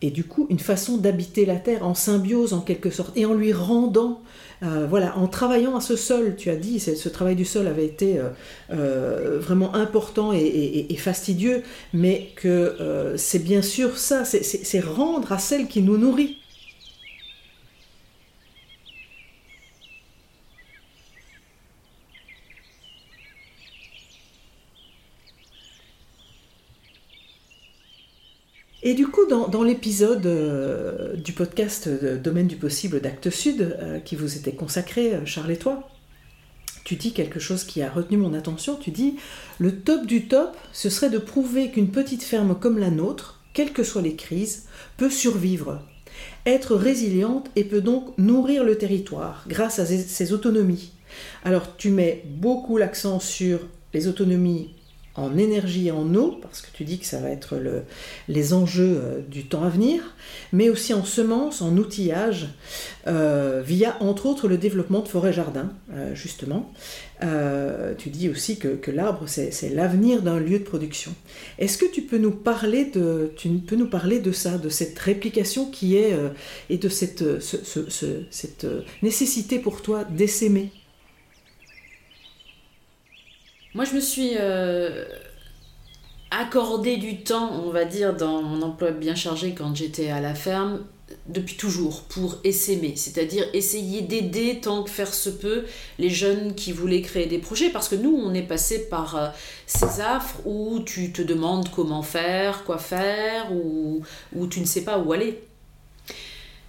[0.00, 3.34] Et du coup, une façon d'habiter la terre en symbiose en quelque sorte, et en
[3.34, 4.22] lui rendant
[4.62, 7.84] euh, voilà, en travaillant à ce sol, tu as dit, ce travail du sol avait
[7.84, 8.28] été euh,
[8.72, 15.68] euh, vraiment important et, fastidieux, mais que c'est bien sûr ça, c'est rendre à celle
[15.68, 16.38] qui nous nourrit
[28.82, 34.14] Et du coup, dans, l'épisode euh, du podcast Domaine du possible d'Actes Sud, euh, qui
[34.14, 35.88] vous était consacré, euh, Charles et toi,
[36.84, 38.76] tu dis quelque chose qui a retenu mon attention.
[38.76, 39.16] Tu dis
[39.58, 43.72] Le top du top, ce serait de prouver qu'une petite ferme comme la nôtre, quelles
[43.72, 45.82] que soient les crises, peut survivre,
[46.46, 50.92] être résiliente et peut donc nourrir le territoire grâce à ses autonomies.
[51.44, 53.58] Alors, tu mets beaucoup l'accent sur
[53.92, 54.70] les autonomies
[55.18, 57.82] en énergie et en eau, parce que tu dis que ça va être le,
[58.28, 60.14] les enjeux euh, du temps à venir,
[60.52, 62.48] mais aussi en semences, en outillage,
[63.06, 66.72] euh, via entre autres le développement de forêts-jardins, euh, justement.
[67.98, 71.12] tu dis aussi que, que l'arbre, c'est l'avenir d'un lieu de production.
[71.58, 74.98] Est-ce que tu peux, nous parler de, tu peux nous parler de ça, de cette
[74.98, 76.14] réplication qui est,
[76.70, 78.66] et de cette, cette
[79.02, 80.70] nécessité pour toi d'essaimer?
[83.78, 85.04] Moi, je me suis euh,
[86.32, 90.34] accordé du temps, on va dire, dans mon emploi bien chargé quand j'étais à la
[90.34, 90.84] ferme,
[91.28, 95.64] depuis toujours, pour essaimer, c'est-à-dire essayer d'aider tant que faire se peut
[96.00, 99.28] les jeunes qui voulaient créer des projets, parce que nous, on est passé par euh,
[99.66, 104.02] ces affres où tu te demandes comment faire, quoi faire, ou
[104.34, 105.40] où tu ne sais pas où aller.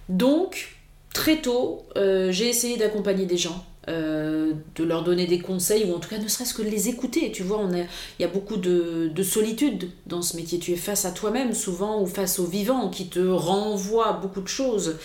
[0.08, 0.76] Donc,
[1.12, 5.94] très tôt, euh, j'ai essayé d'accompagner des gens euh, de leur donner des conseils ou
[5.94, 7.32] en tout cas ne serait-ce que les écouter.
[7.32, 10.58] Tu vois, il y a beaucoup de, solitude dans ce métier.
[10.58, 14.48] Tu es face à toi-même souvent ou face au vivant qui te renvoie beaucoup de
[14.48, 14.98] choses.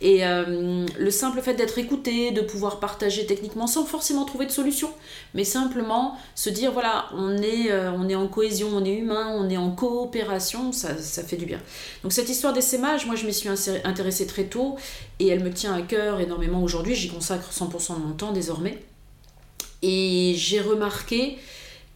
[0.00, 4.52] Et euh, le simple fait d'être écouté, de pouvoir partager techniquement sans forcément trouver de
[4.52, 4.90] solution,
[5.34, 9.34] mais simplement se dire voilà, on est, euh, on est en cohésion, on est humain,
[9.36, 11.60] on est en coopération, ça, ça fait du bien.
[12.04, 13.48] Donc cette histoire d'essaimage, moi je m'y suis
[13.84, 14.76] intéressée très tôt
[15.18, 18.78] et elle me tient à cœur énormément aujourd'hui, j'y consacre 100% de mon temps désormais.
[19.82, 21.38] Et j'ai remarqué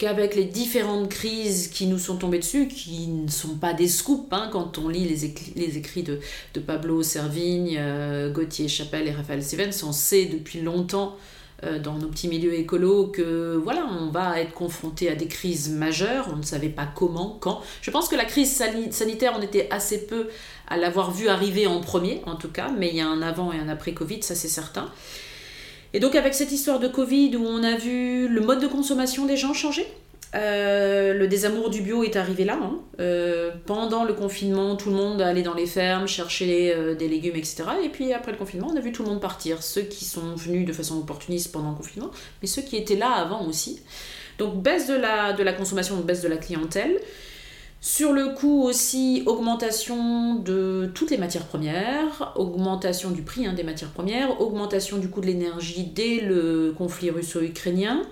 [0.03, 4.27] qu'avec les différentes crises qui nous sont tombées dessus, qui ne sont pas des scoops,
[4.33, 6.19] hein, quand on lit les, écrits de,
[6.61, 11.17] Pablo Servigne, euh, Gauthier Chapelle et Raphaël Stevens, on sait depuis longtemps
[11.63, 15.71] euh, dans nos petits milieux écolos que voilà, on va être confronté à des crises
[15.71, 17.61] majeures, on ne savait pas comment, quand.
[17.81, 18.61] Je pense que la crise
[18.91, 20.27] sanitaire, on était assez peu
[20.67, 23.53] à l'avoir vu arriver en premier, en tout cas, mais il y a un avant
[23.53, 24.91] et un après Covid, ça c'est certain.
[25.95, 29.27] Et donc avec cette histoire de Covid où on a vu le mode de consommation
[29.27, 29.87] des gens changer,
[30.35, 32.59] euh, le désamour du bio est arrivé là.
[32.61, 32.81] Hein.
[33.01, 37.37] Euh, pendant le confinement, tout le monde allait dans les fermes chercher euh, des légumes,
[37.37, 37.65] etc.
[37.85, 39.63] Et puis après le confinement, on a vu tout le monde partir.
[39.63, 43.11] Ceux qui sont venus de façon opportuniste pendant le confinement, mais ceux qui étaient là
[43.11, 43.83] avant aussi.
[44.39, 46.99] Donc baisse de la, de la consommation, baisse de la clientèle.
[47.85, 53.65] Sur le coût aussi, augmentation de toutes les matières premières, augmentation du prix hein, des
[53.65, 58.05] matières premières, augmentation du coût de l'énergie dès le conflit russo-ukrainien,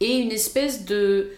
[0.00, 1.30] et une espèce de,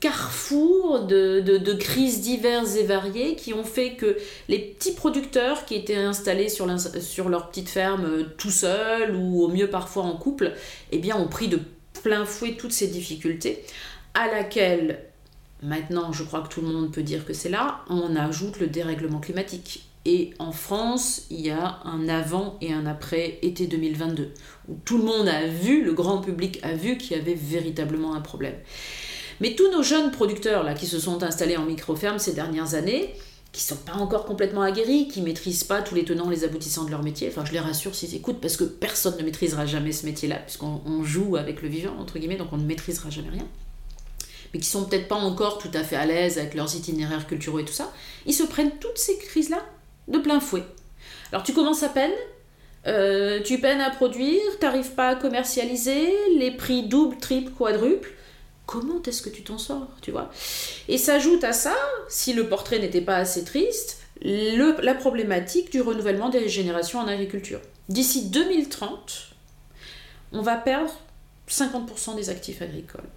[0.00, 4.16] carrefour de, crises diverses et variées qui ont fait que
[4.48, 9.42] les petits producteurs qui étaient installés sur, sur leur petite ferme euh, tout seuls ou
[9.42, 10.54] au mieux parfois en couple,
[10.92, 11.60] eh bien ont pris de
[12.02, 13.62] plein fouet toutes ces difficultés
[14.14, 15.10] à laquelle
[15.64, 18.66] Maintenant, je crois que tout le monde peut dire que c'est là, on ajoute le
[18.66, 19.86] dérèglement climatique.
[20.04, 24.34] Et en France, il y a un avant et un après été 2022,
[24.68, 28.14] où tout le monde a vu, le grand public a vu qu'il y avait véritablement
[28.14, 28.56] un problème.
[29.40, 33.14] Mais tous nos jeunes producteurs là, qui se sont installés en micro-ferme ces dernières années,
[33.52, 36.90] qui sont pas encore complètement aguerris, qui maîtrisent pas tous les tenants, les aboutissants de
[36.90, 37.28] leur métier.
[37.28, 41.04] Enfin, je les rassure s'ils écoutent, parce que personne ne maîtrisera jamais ce métier-là, puisqu'on
[41.04, 43.46] joue avec le vivant, entre guillemets, donc on ne maîtrisera jamais rien.
[44.54, 47.62] Mais qui sont peut-être pas encore tout à fait à l'aise avec leurs itinéraires culturels
[47.62, 47.92] et tout ça,
[48.24, 49.62] ils se prennent toutes ces crises-là
[50.08, 50.64] de plein fouet.
[51.32, 52.12] Alors tu commences à peine,
[52.86, 58.14] euh, tu peines à produire, t'arrives pas à commercialiser, les prix double, triple, quadruple
[58.66, 60.30] comment est-ce que tu t'en sors, tu vois?
[60.88, 61.74] Et s'ajoute à ça,
[62.08, 67.60] si le portrait n'était pas assez triste, la problématique du renouvellement des générations en agriculture.
[67.88, 69.34] D'ici 2030,
[70.32, 70.92] on va perdre
[71.48, 73.08] 50% des actifs agricoles.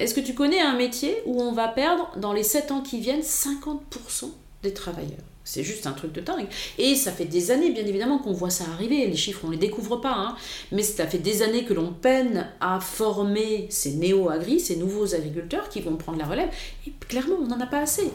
[0.00, 3.00] Est-ce que tu connais un métier où on va perdre dans les 7 ans qui
[3.00, 4.30] viennent 50%
[4.62, 5.18] des travailleurs?
[5.44, 6.46] C'est juste un truc de dingue.
[6.78, 9.06] Et ça fait des années, bien évidemment, qu'on voit ça arriver.
[9.06, 10.14] Les chiffres, on les découvre pas.
[10.14, 10.36] Hein.
[10.72, 15.68] Mais ça fait des années que l'on peine à former ces néo-agris, ces nouveaux agriculteurs
[15.68, 16.48] qui vont prendre la relève.
[16.86, 18.10] Et clairement, on n'en a pas assez.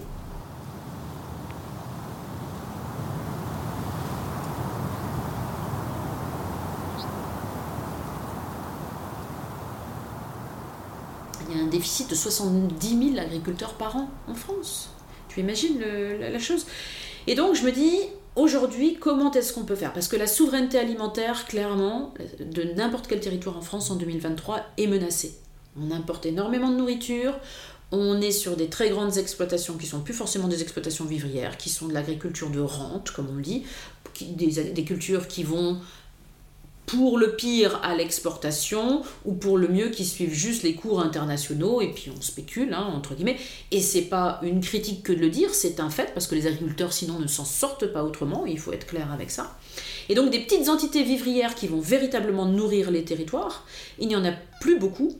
[11.47, 11.67] Il y a un
[12.09, 14.89] de 70 000 agriculteurs par an en France.
[15.29, 16.65] Tu imagines la chose?
[17.27, 17.97] Et donc je me dis,
[18.35, 19.93] aujourd'hui, comment est-ce qu'on peut faire?
[19.93, 24.87] Parce que la souveraineté alimentaire, clairement, de n'importe quel territoire en France en 2023 est
[24.87, 25.35] menacée.
[25.79, 27.37] On importe énormément de nourriture,
[27.91, 31.69] on est sur des très grandes exploitations qui sont plus forcément des exploitations vivrières, qui
[31.69, 33.63] sont de l'agriculture de rente, comme on dit,
[34.21, 35.79] des cultures qui vont
[36.85, 41.81] pour le pire à l'exportation ou pour le mieux qui suivent juste les cours internationaux
[41.81, 43.37] et puis on spécule hein, entre guillemets.
[43.71, 46.47] Et c'est pas une critique que de le dire c'est un fait parce que les
[46.47, 49.57] agriculteurs sinon ne s'en sortent pas autrement il faut être clair avec ça.
[50.09, 53.65] Et donc des petites entités vivrières qui vont véritablement nourrir les territoires
[53.99, 55.17] il n'y en a plus beaucoup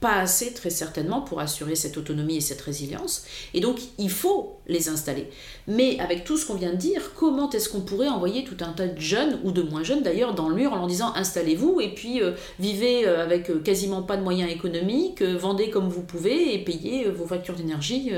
[0.00, 3.24] pas assez très certainement pour assurer cette autonomie et cette résilience.
[3.52, 5.28] Et donc il faut les installer.
[5.68, 8.72] Mais avec tout ce qu'on vient de dire, comment est-ce qu'on pourrait envoyer tout un
[8.72, 11.80] tas de jeunes, ou de moins jeunes d'ailleurs, dans le mur en leur disant installez-vous
[11.80, 16.02] et puis euh, vivez euh, avec euh, quasiment pas de moyens économiques, vendez comme vous
[16.02, 18.12] pouvez et payez vos factures d'énergie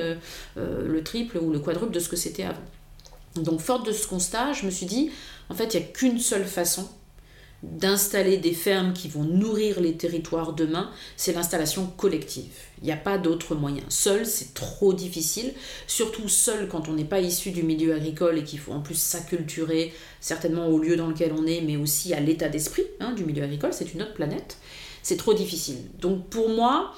[0.57, 2.63] le triple ou le quadruple de ce que c'était avant.
[3.37, 5.11] Donc forte de ce constat, je me suis dit,
[5.49, 6.89] en fait, il n'y a qu'une seule façon
[7.63, 12.53] d'installer des fermes qui vont nourrir les territoires demain, c'est l'installation collective.
[12.81, 13.85] Il n'y a pas d'autre moyen.
[13.89, 15.53] Seul, c'est trop difficile,
[15.87, 18.97] surtout seul quand on n'est pas issu du milieu agricole et qu'il faut en plus
[18.97, 23.25] s'acculturer certainement au lieu dans lequel on est, mais aussi à l'état d'esprit hein, du
[23.25, 24.59] milieu agricole, c'est une autre planète.
[25.05, 25.79] C'est trop difficile.
[26.01, 26.95] Donc pour moi,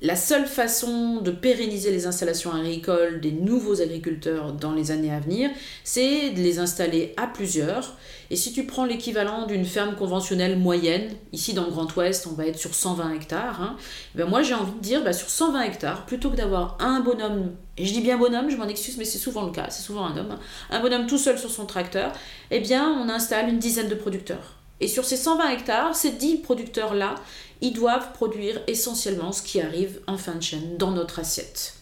[0.00, 5.20] la seule façon de pérenniser les installations agricoles des nouveaux agriculteurs dans les années à
[5.20, 5.50] venir,
[5.84, 7.96] c'est de les installer à plusieurs.
[8.30, 12.34] Et si tu prends l'équivalent d'une ferme conventionnelle moyenne, ici dans le Grand Ouest, on
[12.34, 13.76] va être sur 120 hectares, hein,
[14.14, 17.52] ben moi j'ai envie de dire, ben sur 120 hectares, plutôt que d'avoir un bonhomme,
[17.76, 20.06] et je dis bien bonhomme, je m'en excuse, mais c'est souvent le cas, c'est souvent
[20.06, 22.12] un homme, hein, un bonhomme tout seul sur son tracteur,
[22.50, 24.61] eh bien on installe une dizaine de producteurs.
[24.82, 27.14] Et sur ces 120 hectares, ces 10 producteurs-là,
[27.60, 31.74] ils doivent produire essentiellement ce qui arrive en fin de chaîne dans notre assiette.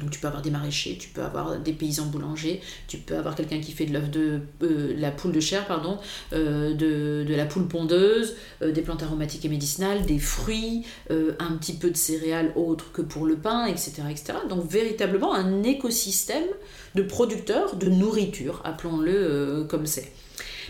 [0.00, 3.34] Donc tu peux avoir des maraîchers, tu peux avoir des paysans boulangers, tu peux avoir
[3.34, 5.98] quelqu'un qui fait de l'œuf de euh, la poule de chair, pardon,
[6.32, 11.74] euh, de, la poule pondeuse, euh, des plantes aromatiques et médicinales, des fruits, un petit
[11.74, 14.38] peu de céréales autres que pour le pain, etc., etc.
[14.48, 16.46] Donc véritablement un écosystème
[16.94, 20.12] de producteurs de nourriture, appelons-le comme c'est.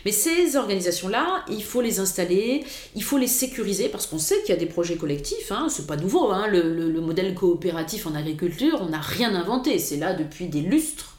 [0.05, 2.65] Mais ces organisations-là, il faut les installer,
[2.95, 5.87] il faut les sécuriser parce qu'on sait qu'il y a des projets collectifs, hein, c'est
[5.87, 10.47] pas nouveau, hein, le, modèle coopératif en agriculture, on n'a rien inventé, c'est là depuis
[10.47, 11.19] des lustres.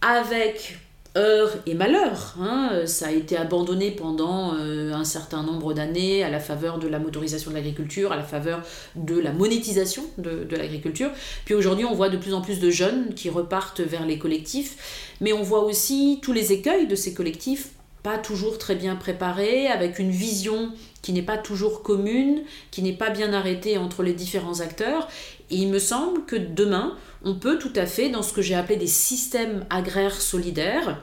[0.00, 0.78] Avec
[1.16, 2.36] heure et malheur.
[2.40, 6.86] Hein, ça a été abandonné pendant euh, un certain nombre d'années à la faveur de
[6.86, 8.62] la motorisation de l'agriculture, à la faveur
[8.94, 11.10] de la monétisation de, de l'agriculture.
[11.44, 15.16] Puis aujourd'hui, on voit de plus en plus de jeunes qui repartent vers les collectifs,
[15.20, 17.70] mais on voit aussi tous les écueils de ces collectifs
[18.08, 22.40] pas toujours très bien préparé, avec une vision qui n'est pas toujours commune,
[22.70, 25.08] qui n'est pas bien arrêtée entre les différents acteurs.
[25.50, 28.54] Et il me semble que demain, on peut tout à fait, dans ce que j'ai
[28.54, 31.02] appelé des systèmes agraires solidaires,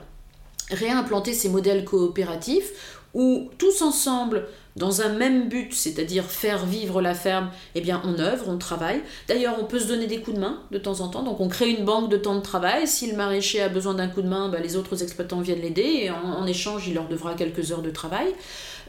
[0.70, 4.46] réimplanter ces modèles coopératifs où tous ensemble,
[4.76, 9.00] dans un même but, c'est-à-dire faire vivre la ferme, eh bien on œuvre, on travaille.
[9.26, 11.48] D'ailleurs, on peut se donner des coups de main de temps en temps, donc on
[11.48, 12.86] crée une banque de temps de travail.
[12.86, 16.02] Si le maraîcher a besoin d'un coup de main, bah, les autres exploitants viennent l'aider
[16.02, 18.26] et en, échange, il leur devra quelques heures de travail.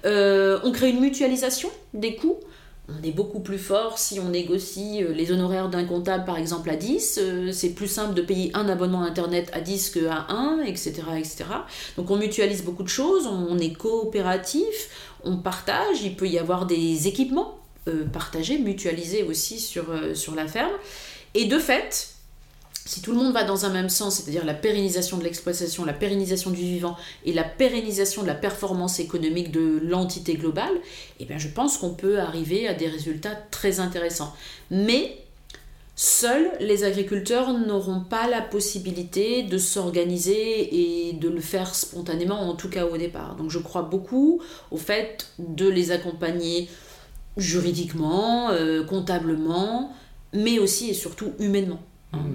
[0.06, 2.38] Euh, on crée une mutualisation des coûts
[2.90, 6.70] on est beaucoup plus fort si on négocie euh, les honoraires d'un comptable par exemple
[6.70, 7.20] à 10.
[7.22, 11.46] Euh, c'est plus simple de payer un abonnement internet à 10 qu'à 1, etc., etc.
[11.98, 16.66] Donc on mutualise beaucoup de choses, on est coopératif, on partage, il peut y avoir
[16.66, 20.74] des équipements euh, partagés, mutualisés aussi sur, sur la ferme.
[21.34, 22.17] Et de fait,
[22.86, 25.94] si tout le monde va dans un même sens, c'est-à-dire la pérennisation de l'exploitation, la
[25.94, 30.74] pérennisation du vivant et la pérennisation de la performance économique de l'entité globale,
[31.20, 34.34] eh bien je pense qu'on peut arriver à des résultats très intéressants.
[34.72, 35.18] Mais
[35.98, 42.56] seuls les agriculteurs n'auront pas la possibilité de s'organiser et de le faire spontanément, en
[42.56, 43.36] tout cas au départ.
[43.36, 46.70] Donc je crois beaucoup au fait de les accompagner
[47.36, 49.92] juridiquement, euh, comptablement,
[50.34, 51.82] mais aussi et surtout humainement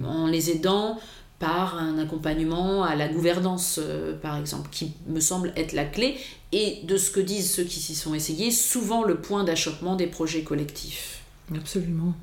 [0.07, 0.99] en, les aidant
[1.39, 6.17] par un accompagnement à la gouvernance, euh, par exemple, qui me semble être la clé,
[6.53, 10.07] et de ce que disent ceux qui s'y sont essayés, souvent le point d'achoppement des
[10.07, 11.23] projets collectifs.
[11.55, 12.15] Absolument.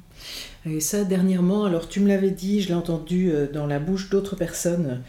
[0.66, 4.10] Et ça, dernièrement, alors tu me l'avais dit, je l'ai entendu euh, dans la bouche
[4.10, 5.02] d'autres personnes,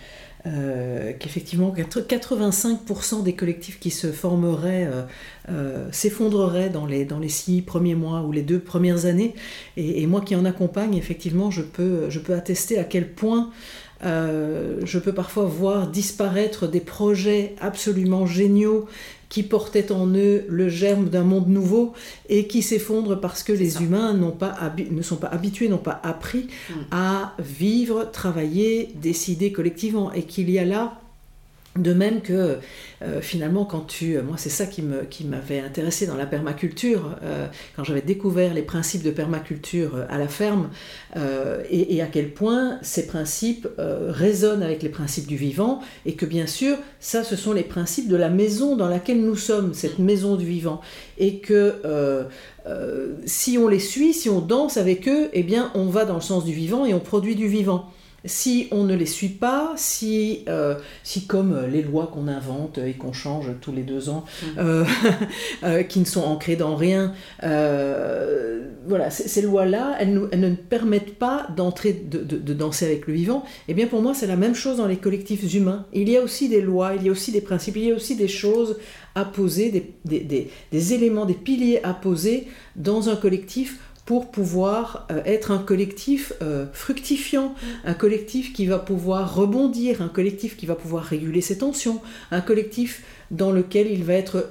[0.46, 5.02] euh, qu'effectivement 85% des collectifs qui se formeraient euh,
[5.50, 9.34] euh, s'effondreraient dans les, dans les six premiers mois ou les deux premières années.
[9.76, 13.50] Et, moi qui en accompagne, effectivement, je peux, je peux attester à quel point
[14.02, 18.88] je peux parfois voir disparaître des projets absolument géniaux
[19.30, 21.94] qui portaient en eux le germe d'un monde nouveau
[22.28, 26.48] et qui s'effondrent parce que les humains pas ne sont pas habitués, n'ont pas appris
[26.68, 26.74] mm.
[26.90, 31.00] à vivre, travailler, décider collectivement et qu'il y a là
[31.76, 32.58] de même que
[33.02, 37.16] euh, finalement, quand tu, moi c'est ça qui me, qui m'avait intéressé dans la permaculture,
[37.22, 37.46] euh,
[37.76, 40.70] quand j'avais découvert les principes de permaculture euh, à la ferme,
[41.70, 46.24] et, et, à quel point ces principes résonnent avec les principes du vivant, et que
[46.24, 49.98] bien sûr, ça, ce sont les principes de la maison dans laquelle nous sommes, cette
[49.98, 50.80] maison du vivant,
[51.18, 51.74] et que
[53.26, 56.20] si on les suit, si on danse avec eux, eh bien, on va dans le
[56.20, 57.90] sens du vivant et on produit du vivant
[58.24, 62.94] si on ne les suit pas, si, euh, si comme les lois qu'on invente et
[62.94, 64.46] qu'on change tous les deux ans, mm.
[64.58, 64.84] euh,
[65.64, 67.14] euh, qui ne sont ancrées dans rien,
[68.86, 73.44] voilà, ces lois-là, elles, ne permettent pas d'entrer, de, danser avec le vivant.
[73.68, 75.86] Et eh bien pour moi, c'est la même chose dans les collectifs humains.
[75.92, 77.94] Il y a aussi des lois, il y a aussi des principes, il y a
[77.94, 78.78] aussi des choses
[79.14, 82.46] à poser, des éléments, des piliers à poser
[82.76, 83.78] dans un collectif
[84.10, 87.54] pour pouvoir euh, être un collectif euh, fructifiant,
[87.84, 92.00] un collectif qui va pouvoir rebondir, un collectif qui va pouvoir réguler ses tensions,
[92.32, 94.48] un collectif dans lequel il va être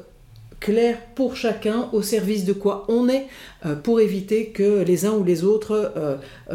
[0.62, 3.28] clair pour chacun au service de quoi on est
[3.66, 5.91] euh, pour éviter que les uns ou les autres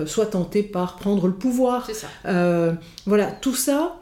[0.06, 1.90] soient tentés par prendre le pouvoir.
[2.24, 3.98] voilà, tout ça,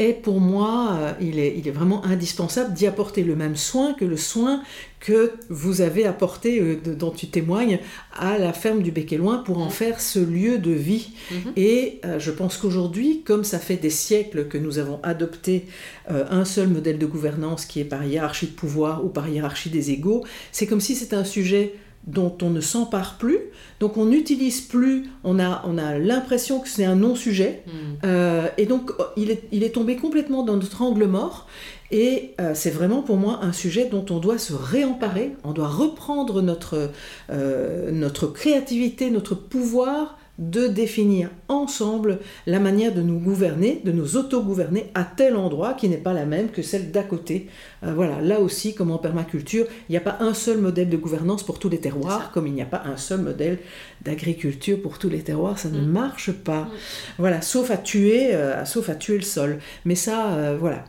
[0.00, 3.92] et pour moi, euh, il est, il est vraiment indispensable d'y apporter le même soin
[3.92, 4.60] que le soin
[4.98, 7.78] que vous avez apporté, euh, dont tu témoignes,
[8.12, 11.10] à la ferme du Bec et Loin pour en faire ce lieu de vie.
[11.30, 11.52] Mhm.
[11.56, 15.66] Et euh, je pense qu'aujourd'hui, comme ça fait des siècles que nous avons adopté
[16.08, 19.90] un seul modèle de gouvernance qui est par hiérarchie de pouvoir ou par hiérarchie des
[19.90, 21.74] égaux, c'est comme si c'était un sujet
[22.06, 23.38] dont on ne s'empare plus,
[23.80, 27.70] donc on n'utilise plus, on a, on a l'impression que c'est un non-sujet, hmm.
[28.04, 31.46] euh, et donc oh, il est, il est tombé complètement dans notre angle mort,
[31.90, 35.68] et euh, c'est vraiment pour moi un sujet dont on doit se réemparer, on doit
[35.68, 36.90] reprendre notre,
[37.30, 44.16] euh, notre créativité, notre pouvoir de définir ensemble la manière de nous gouverner, de nous
[44.16, 47.48] auto-gouverner à tel endroit qui n'est pas la même que celle d'à côté.
[47.84, 50.96] Euh, voilà, là aussi, comme en permaculture, il n'y a pas un seul modèle de
[50.96, 53.58] gouvernance pour tous les terroirs, comme il n'y a pas un seul modèle
[54.02, 55.86] d'agriculture pour tous les terroirs, ça ne mm.
[55.86, 56.62] marche pas.
[56.62, 56.70] Mm.
[57.18, 59.58] Voilà, sauf à tuer, euh, sauf à tuer le sol.
[59.84, 60.84] Mais ça, euh, voilà.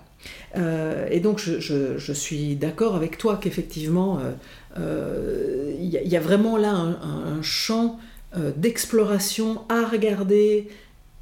[1.11, 4.19] et donc je, suis d'accord avec toi qu'effectivement,
[4.75, 7.99] il y, a vraiment là un champ
[8.57, 10.67] d'exploration à regarder,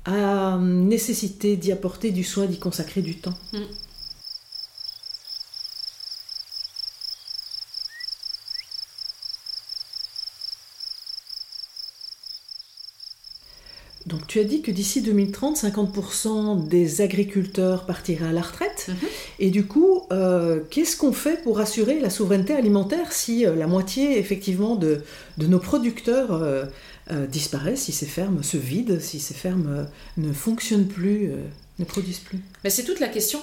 [0.05, 3.35] à nécessité d'y apporter du soin, d'y consacrer du temps.
[3.53, 3.59] Mm.
[14.05, 18.89] Donc tu as dit que d'ici 2030, 50% des agriculteurs partiraient à la retraite.
[18.89, 19.07] Mm-hmm.
[19.39, 23.65] Et du coup, euh, qu'est-ce qu'on fait pour assurer la souveraineté alimentaire si euh, la
[23.65, 25.01] moitié effectivement de,
[25.37, 26.65] nos producteurs euh,
[27.09, 29.83] disparaissent, si ces fermes se vident, si ces fermes euh,
[30.17, 31.37] ne fonctionnent plus, euh,
[31.79, 33.39] ne produisent plus Mais c'est toute la question.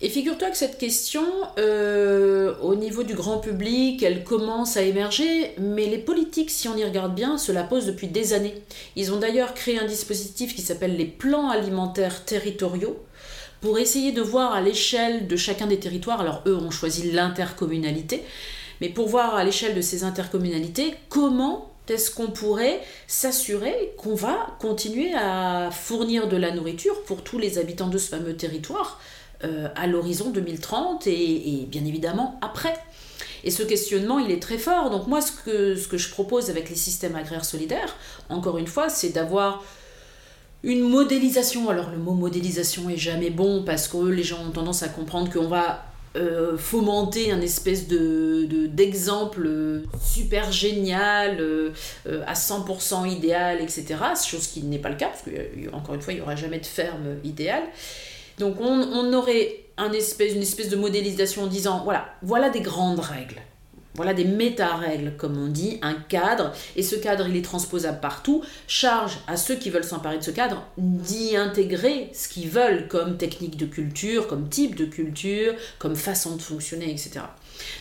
[0.00, 1.24] Et figure-toi que cette question,
[1.56, 6.84] au niveau du grand public, elle commence à émerger, mais les politiques, si on y
[6.84, 8.54] regarde bien, se la posent depuis des années.
[8.94, 12.96] Ils ont d'ailleurs créé un dispositif qui s'appelle les plans alimentaires territoriaux,
[13.60, 18.22] pour essayer de voir à l'échelle de chacun des territoires, alors eux ont choisi l'intercommunalité,
[18.80, 24.56] mais pour voir à l'échelle de ces intercommunalités comment est-ce qu'on pourrait s'assurer qu'on va
[24.60, 29.00] continuer à fournir de la nourriture pour tous les habitants de ce fameux territoire
[29.44, 32.74] euh, à l'horizon 2030 et, bien évidemment après?
[33.44, 34.90] Et ce questionnement, il est très fort.
[34.90, 37.96] Donc moi, ce que, ce que je propose avec les systèmes agraires solidaires,
[38.28, 39.62] encore une fois, c'est d'avoir
[40.62, 41.68] une modélisation.
[41.68, 45.32] Alors le mot modélisation est jamais bon parce que les gens ont tendance à comprendre
[45.32, 45.84] qu'on va
[46.16, 51.72] euh, fomenter un espèce de, d'exemple euh, super génial, euh,
[52.26, 53.96] à 100% idéal, etc.
[54.26, 56.58] Chose qui n'est pas le cas, parce que, encore une fois, il n'y aura jamais
[56.58, 57.64] de ferme idéale.
[58.38, 62.60] Donc on, on aurait un espèce, une espèce de modélisation en disant, voilà, voilà des
[62.60, 63.40] grandes règles.
[63.98, 68.44] Voilà des méta-règles, comme on dit, un cadre, et ce cadre, il est transposable partout.
[68.68, 73.16] Charge à ceux qui veulent s'emparer de ce cadre d'y intégrer ce qu'ils veulent comme
[73.16, 77.22] technique de culture, comme type de culture, comme façon de fonctionner, etc.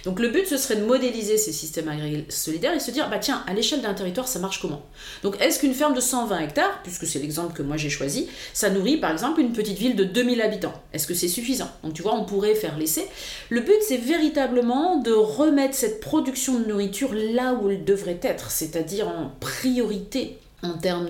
[0.05, 3.19] Donc le but, ce serait de modéliser ces systèmes agricoles solidaires et se dire, bah
[3.19, 4.85] tiens, à l'échelle d'un territoire, ça marche comment?
[5.23, 8.69] Donc est-ce qu'une ferme de 120 hectares, puisque c'est l'exemple que moi j'ai choisi, ça
[8.69, 10.73] nourrit par exemple une petite ville de 2000 habitants?
[10.93, 11.69] Est-ce que c'est suffisant?
[11.83, 13.07] Donc tu vois, on pourrait faire l'essai.
[13.49, 18.51] Le but, c'est véritablement de remettre cette production de nourriture là où elle devrait être,
[18.51, 21.09] c'est-à-dire en priorité en termes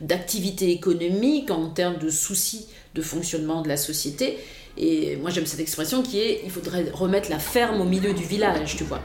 [0.00, 4.38] d'activité économique, en termes de soucis de fonctionnement de la société,
[4.76, 8.24] et moi j'aime cette expression qui est il faudrait remettre la ferme au milieu du
[8.24, 9.00] village, tu vois.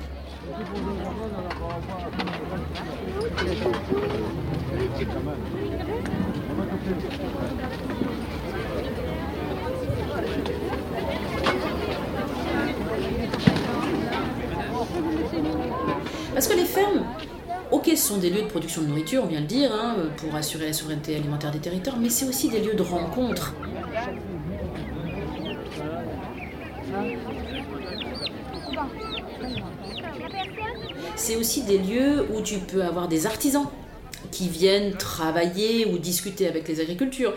[16.34, 17.06] Parce que les fermes,
[17.72, 19.96] ok, ce sont des lieux de production de nourriture, on vient de le dire, hein,
[20.18, 23.56] pour assurer la souveraineté alimentaire des territoires, mais c'est aussi des lieux de rencontre.
[31.16, 33.68] C'est aussi des lieux où tu peux avoir des artisans
[34.32, 37.34] qui viennent travailler ou discuter avec les agricultures.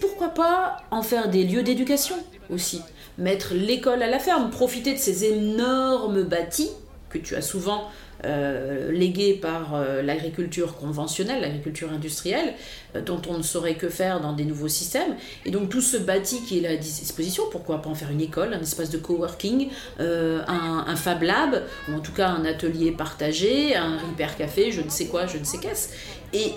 [0.00, 2.16] Pourquoi pas en faire des lieux d'éducation
[2.50, 2.80] aussi
[3.16, 6.70] Mettre l'école à la ferme, profiter de ces énormes bâtis
[7.10, 7.88] que tu as souvent
[8.24, 12.54] euh, légués par euh, l'agriculture conventionnelle, l'agriculture industrielle,
[12.96, 15.14] euh, dont on ne saurait que faire dans des nouveaux systèmes.
[15.44, 18.54] Et donc tout ce bâti qui est à disposition, pourquoi pas en faire une école,
[18.54, 19.68] un espace de coworking,
[20.00, 24.80] un, un, Fab Lab, ou en tout cas un atelier partagé, un Repair Café, je
[24.80, 25.90] ne sais quoi, je ne sais qu'est-ce.
[26.32, 26.52] Et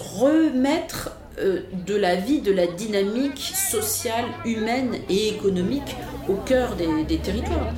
[0.00, 5.96] remettre de la vie, de la dynamique sociale, humaine et économique
[6.28, 7.72] au cœur des territoires.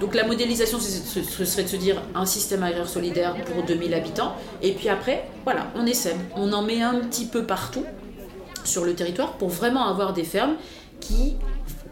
[0.00, 4.34] Donc la modélisation, ce serait de se dire un système agraire solidaire pour 2000 habitants.
[4.62, 6.16] Et puis après, voilà, on essaie.
[6.36, 7.84] On en met un petit peu partout
[8.64, 10.56] sur le territoire pour vraiment avoir des fermes
[11.00, 11.36] qui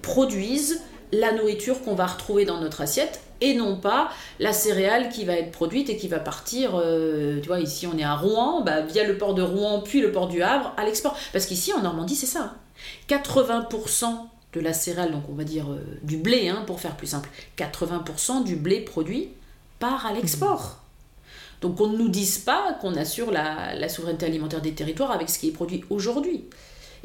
[0.03, 0.83] produisent
[1.13, 5.35] la nourriture qu'on va retrouver dans notre assiette et non pas la céréale qui va
[5.35, 8.81] être produite et qui va partir, euh, tu vois, ici on est à Rouen, bah,
[8.83, 11.17] via le port de Rouen puis le port du Havre à l'export.
[11.33, 12.55] Parce qu'ici en Normandie c'est ça.
[13.09, 14.07] 80%
[14.55, 17.29] de la céréale, donc on va dire euh, du blé, hein, pour faire plus simple,
[17.57, 19.29] 80% du blé produit
[19.79, 20.79] part à l'export.
[21.61, 25.39] Donc qu'on ne nous dise pas qu'on assure la souveraineté alimentaire des territoires avec ce
[25.41, 26.45] qui est produit aujourd'hui.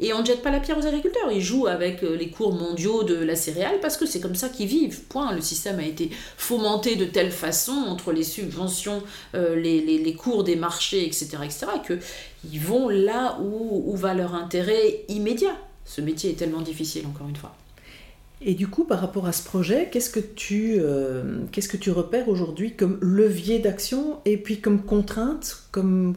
[0.00, 1.30] Et on ne jette pas la pierre aux agriculteurs.
[1.32, 4.48] Ils jouent avec euh, les cours mondiaux de la céréale parce que c'est comme ça
[4.48, 5.02] qu'ils vivent.
[5.02, 5.32] Point.
[5.32, 9.02] Le système a été fomenté de telle façon entre les subventions,
[9.34, 15.04] euh, les, cours des marchés, etc., etc., qu'ils vont là où, où va leur intérêt
[15.08, 15.56] immédiat.
[15.84, 17.54] Ce métier est tellement difficile, encore une fois.
[18.46, 21.90] Et du coup, par rapport à ce projet, qu'est-ce que tu, euh, qu'est-ce que tu
[21.90, 26.14] repères aujourd'hui comme levier d'action et puis comme contrainte, comme,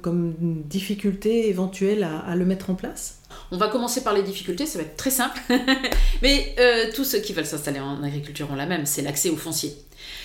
[0.65, 3.19] difficulté éventuelle à, à le mettre en place?
[3.51, 5.39] On va commencer par les difficultés, ça va être très simple.
[6.21, 9.37] Mais euh, tous ceux qui veulent s'installer en agriculture ont la même, c'est l'accès au
[9.37, 9.73] foncier.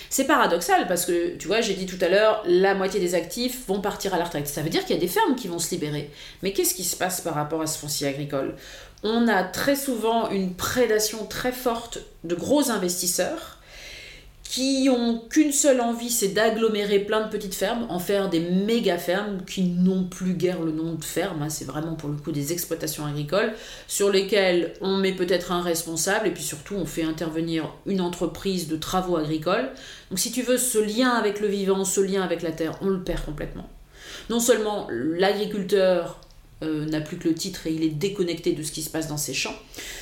[0.09, 3.65] C'est paradoxal parce que, tu vois, j'ai dit tout à l'heure, la moitié des actifs
[3.67, 4.47] vont partir à la retraite.
[4.47, 6.11] Ça veut dire qu'il y a des fermes qui vont se libérer.
[6.43, 8.55] Mais qu'est-ce qui se passe par rapport à ce foncier agricole?
[9.03, 13.59] On a très souvent une prédation très forte de gros investisseurs
[14.53, 18.99] qui ont qu'une seule envie, c'est d'agglomérer plein de petites fermes, en faire des méga
[18.99, 21.49] fermes qui n'ont plus guère le nom de ferme, hein.
[21.49, 23.53] c'est vraiment pour le coup des exploitations agricoles
[23.87, 28.67] sur lesquelles on met peut-être un responsable et puis surtout on fait intervenir une entreprise
[28.67, 29.71] de travaux agricoles.
[30.11, 32.89] Donc si tu veux ce lien avec le vivant, ce lien avec la terre, on
[32.89, 33.67] le perd complètement.
[34.29, 36.19] Non seulement l'agriculteur
[36.61, 39.07] euh, n'a plus que le titre et il est déconnecté de ce qui se passe
[39.07, 39.55] dans ses champs.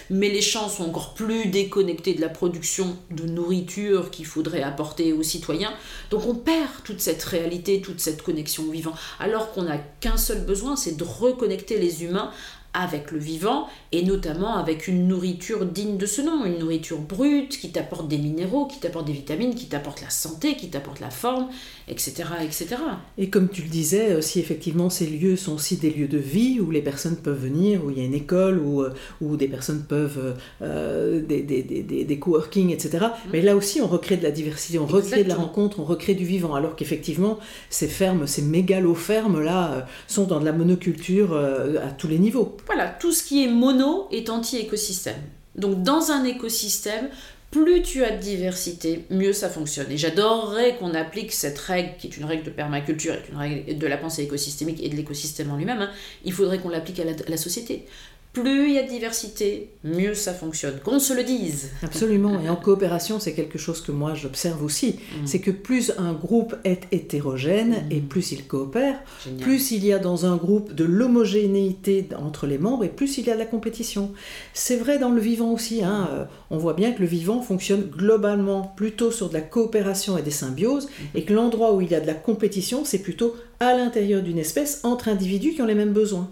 [0.09, 5.13] Mais les champs sont encore plus déconnectés de la production de nourriture qu'il faudrait apporter
[5.13, 5.73] aux citoyens.
[6.09, 8.93] Donc on perd toute cette réalité, toute cette connexion au vivant.
[9.19, 12.31] Alors qu'on n'a qu'un seul besoin, c'est de reconnecter les humains
[12.73, 17.59] avec le vivant et notamment avec une nourriture digne de ce nom, une nourriture brute
[17.59, 21.09] qui t'apporte des minéraux, qui t'apporte des vitamines, qui t'apporte la santé, qui t'apporte la
[21.09, 21.49] forme,
[21.91, 22.77] etc., etc.
[23.17, 26.17] Et comme tu le disais, euh, si effectivement ces lieux sont aussi des lieux de
[26.17, 29.35] vie où les personnes peuvent venir, où il y a une école, où, euh, où
[29.35, 32.97] des personnes peuvent, euh, des, des, des, des coworking, etc.
[32.99, 33.29] Mm.
[33.33, 36.15] Mais là aussi, on recrée de la diversité, on recrée de la rencontre, on recrée
[36.15, 37.37] du vivant, alors qu'effectivement,
[37.69, 42.57] ces fermes, ces mégalo-fermes là, sont dans de la monoculture à tous les niveaux.
[42.65, 45.21] Voilà, tout ce qui est mono est anti-écosystème.
[45.55, 47.09] Donc dans un écosystème,
[47.51, 49.91] plus tu as de diversité, mieux ça fonctionne.
[49.91, 53.77] Et j'adorerais qu'on applique cette règle, qui est une règle de permaculture, est une règle
[53.77, 55.91] de la pensée écosystémique et de l'écosystème en lui-même, hein.
[56.23, 57.85] il faudrait qu'on l'applique à la société
[58.34, 60.79] plus il y a de diversité, mieux ça fonctionne.
[60.79, 61.69] Qu'on se le dise.
[61.84, 62.39] Absolument.
[62.39, 64.91] Et en coopération, c'est quelque chose que moi j'observe aussi.
[64.91, 65.25] Mm.
[65.25, 67.91] C'est que plus un groupe est hétérogène mm.
[67.91, 69.01] et plus il coopère,
[69.41, 73.27] plus il y a dans un groupe de l'homogénéité entre les membres et plus il
[73.27, 74.13] y a de la compétition.
[74.53, 75.84] C'est vrai dans le vivant aussi.
[75.84, 76.09] Hein.
[76.13, 80.21] Euh, on voit bien que le vivant fonctionne globalement plutôt sur de la coopération et
[80.21, 81.17] des symbioses mm.
[81.17, 84.39] et que l'endroit où il y a de la compétition, c'est plutôt à l'intérieur d'une
[84.39, 86.30] espèce entre individus qui ont les mêmes besoins.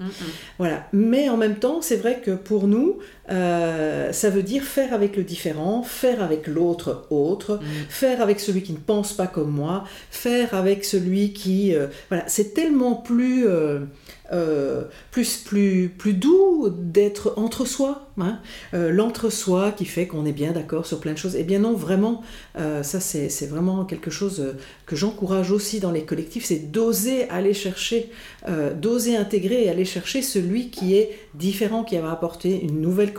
[0.58, 0.88] Voilà.
[0.92, 2.98] Mais en même temps, c'est vrai que pour nous,
[3.32, 7.66] euh, ça veut dire faire avec le différent, faire avec l'autre autre, mm.
[7.90, 11.76] faire avec celui qui ne pense pas comme moi, faire avec celui qui...
[11.76, 13.48] Euh, voilà, c'est tellement plus...
[13.48, 13.82] Euh,
[15.10, 18.38] plus, plus, plus doux d'être entre soi, hein.
[18.74, 21.36] l'entre-soi qui fait qu'on est bien d'accord sur plein de choses.
[21.36, 22.22] Eh bien non, vraiment,
[22.56, 24.54] ça c'est vraiment quelque chose
[24.86, 28.12] que j'encourage aussi dans les collectifs, c'est d'oser aller chercher,
[28.76, 33.14] d'oser intégrer et aller chercher celui qui est différent, qui va apporter une nouvelle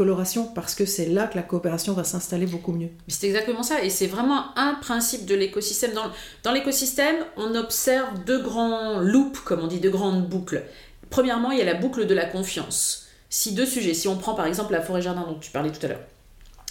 [0.55, 2.89] parce que c'est là que la coopération va s'installer beaucoup mieux.
[3.09, 5.93] C'est exactement ça, et c'est vraiment un principe de l'écosystème.
[5.93, 6.11] Dans,
[6.43, 10.65] dans l'écosystème, on observe deux grands loops, comme on dit, deux grandes boucles.
[11.11, 13.07] Premièrement, il y a la boucle de la confiance.
[13.29, 15.89] Si deux sujets, si on prend par exemple la forêt-jardin dont tu parlais tout à
[15.89, 16.01] l'heure,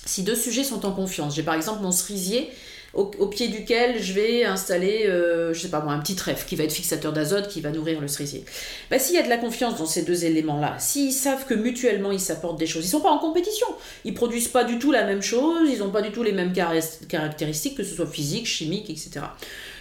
[0.06, 2.50] si deux sujets sont en confiance, j'ai par exemple mon cerisier
[2.94, 6.56] au, pied duquel je vais installer, euh, je sais pas moi, un petit trèfle qui
[6.56, 8.44] va être fixateur d'azote, qui va nourrir le cerisier.
[8.90, 12.12] Bah, s'il y a de la confiance dans ces deux éléments-là, s'ils savent que mutuellement
[12.12, 13.68] ils s'apportent des choses, ils sont pas en compétition,
[14.06, 16.54] ils produisent pas du tout la même chose, ils n'ont pas du tout les mêmes
[16.54, 19.22] caractéristiques, que ce soit physique, chimique, etc.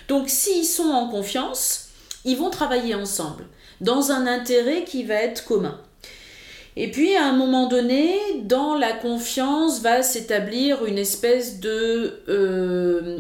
[0.09, 1.89] Donc s'ils sont en confiance,
[2.25, 3.45] ils vont travailler ensemble
[3.81, 5.81] dans un intérêt qui va être commun.
[6.81, 12.21] Et puis à un moment donné, dans la confiance va s'établir une espèce de...
[12.29, 13.19] Euh,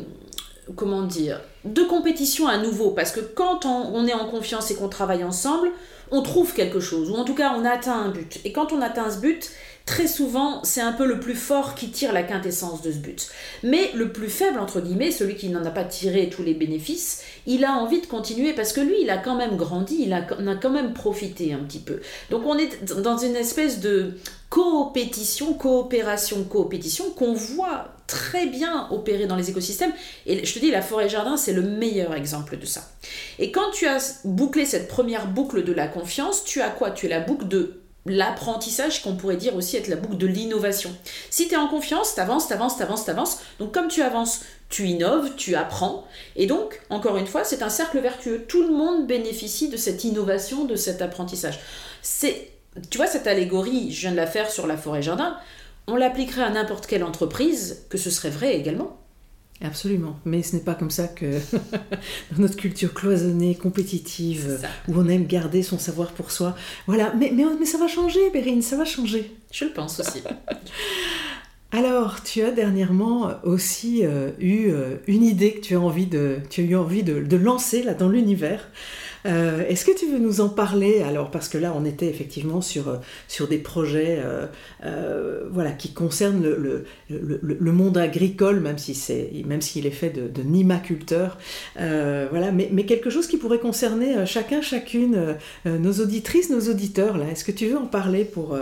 [0.76, 2.90] comment dire De compétition à nouveau.
[2.90, 5.72] Parce que quand on, est en confiance et qu'on travaille ensemble,
[6.12, 7.10] on trouve quelque chose.
[7.10, 8.38] Ou en tout cas, on atteint un but.
[8.44, 9.50] Et quand on atteint ce but,
[9.88, 13.28] très souvent, c'est un peu le plus fort qui tire la quintessence de ce but.
[13.62, 17.22] Mais le plus faible, entre guillemets, celui qui n'en a pas tiré tous les bénéfices,
[17.46, 20.18] il a envie de continuer parce que lui, il a quand même grandi, il a,
[20.18, 22.00] a quand même profité un petit peu.
[22.28, 24.12] Donc on est dans une espèce de
[24.50, 29.92] coopétition, coopération, coopétition qu'on voit très bien opérer dans les écosystèmes.
[30.26, 32.82] Et je te dis, la forêt-jardin, c'est le meilleur exemple de ça.
[33.38, 36.90] Et quand tu as bouclé cette première boucle de la confiance, tu as quoi?
[36.90, 40.90] Tu as la boucle de l'apprentissage qu'on pourrait dire aussi être la boucle de l'innovation.
[41.30, 43.38] Si tu es en confiance, tu avances, tu avances, tu avances, tu avances.
[43.58, 46.06] Donc comme tu avances, tu innoves, tu apprends.
[46.36, 48.44] Et donc, encore une fois, c'est un cercle vertueux.
[48.46, 51.58] Tout le monde bénéficie de cette innovation, de cet apprentissage.
[52.02, 52.50] C'est,
[52.90, 55.38] tu vois, cette allégorie, je viens de la faire sur la forêt-jardin,
[55.86, 58.98] on l'appliquerait à n'importe quelle entreprise, que ce serait vrai également.
[59.60, 61.26] Absolument, mais ce n'est pas comme ça que
[62.32, 66.54] dans notre culture cloisonnée, compétitive, où on aime garder son savoir pour soi.
[66.86, 69.32] Voilà, mais, mais, mais ça va changer, Bérine, ça va changer.
[69.50, 70.22] Je le pense aussi.
[71.72, 76.38] Alors, tu as dernièrement aussi euh, eu euh, une idée que tu as, envie de,
[76.48, 78.70] tu as eu envie de, de lancer là dans l'univers.
[79.28, 82.60] Euh, est-ce que tu veux nous en parler Alors, parce que là, on était effectivement
[82.60, 82.96] sur, euh,
[83.28, 89.60] sur des projets euh, voilà, qui concernent le, le, monde agricole, même si c'est même
[89.60, 91.38] s'il est fait de, de nimaculteurs.
[91.76, 97.18] voilà, mais, mais, quelque chose qui pourrait concerner chacun, chacune, nos auditrices, nos auditeurs.
[97.18, 98.56] Là, est-ce que tu veux en parler pour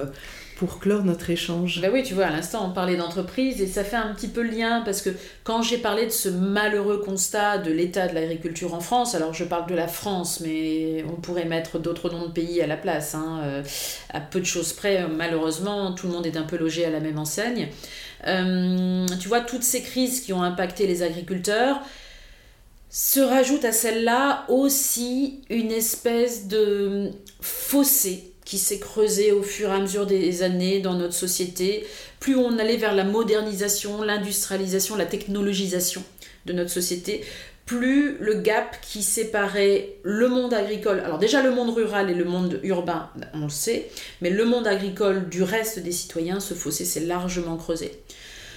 [0.56, 1.80] pour clore notre échange.
[1.82, 4.42] Ben oui, tu vois, à l'instant, on parlait d'entreprise et ça fait un petit peu
[4.42, 5.10] lien parce que
[5.44, 9.44] quand j'ai parlé de ce malheureux constat de l'état de l'agriculture en France, alors je
[9.44, 13.14] parle de la France, mais on pourrait mettre d'autres noms de pays à la place.
[13.14, 13.62] Hein, euh,
[14.10, 17.00] à peu de choses près, malheureusement, tout le monde est un peu logé à la
[17.00, 17.68] même enseigne.
[18.26, 21.80] Euh, tu vois, toutes ces crises qui ont impacté les agriculteurs,
[22.88, 27.10] se rajoute à celle-là aussi une espèce de
[27.42, 31.84] fossé qui s'est creusé au fur et à mesure des années dans notre société.
[32.20, 36.02] Plus on allait vers la modernisation, l'industrialisation, la technologisation
[36.46, 37.24] de notre société,
[37.66, 42.24] plus le gap qui séparait le monde agricole, alors déjà le monde rural et le
[42.24, 43.90] monde urbain, on le sait,
[44.20, 47.90] mais le monde agricole du reste des citoyens, ce fossé s'est largement creusé.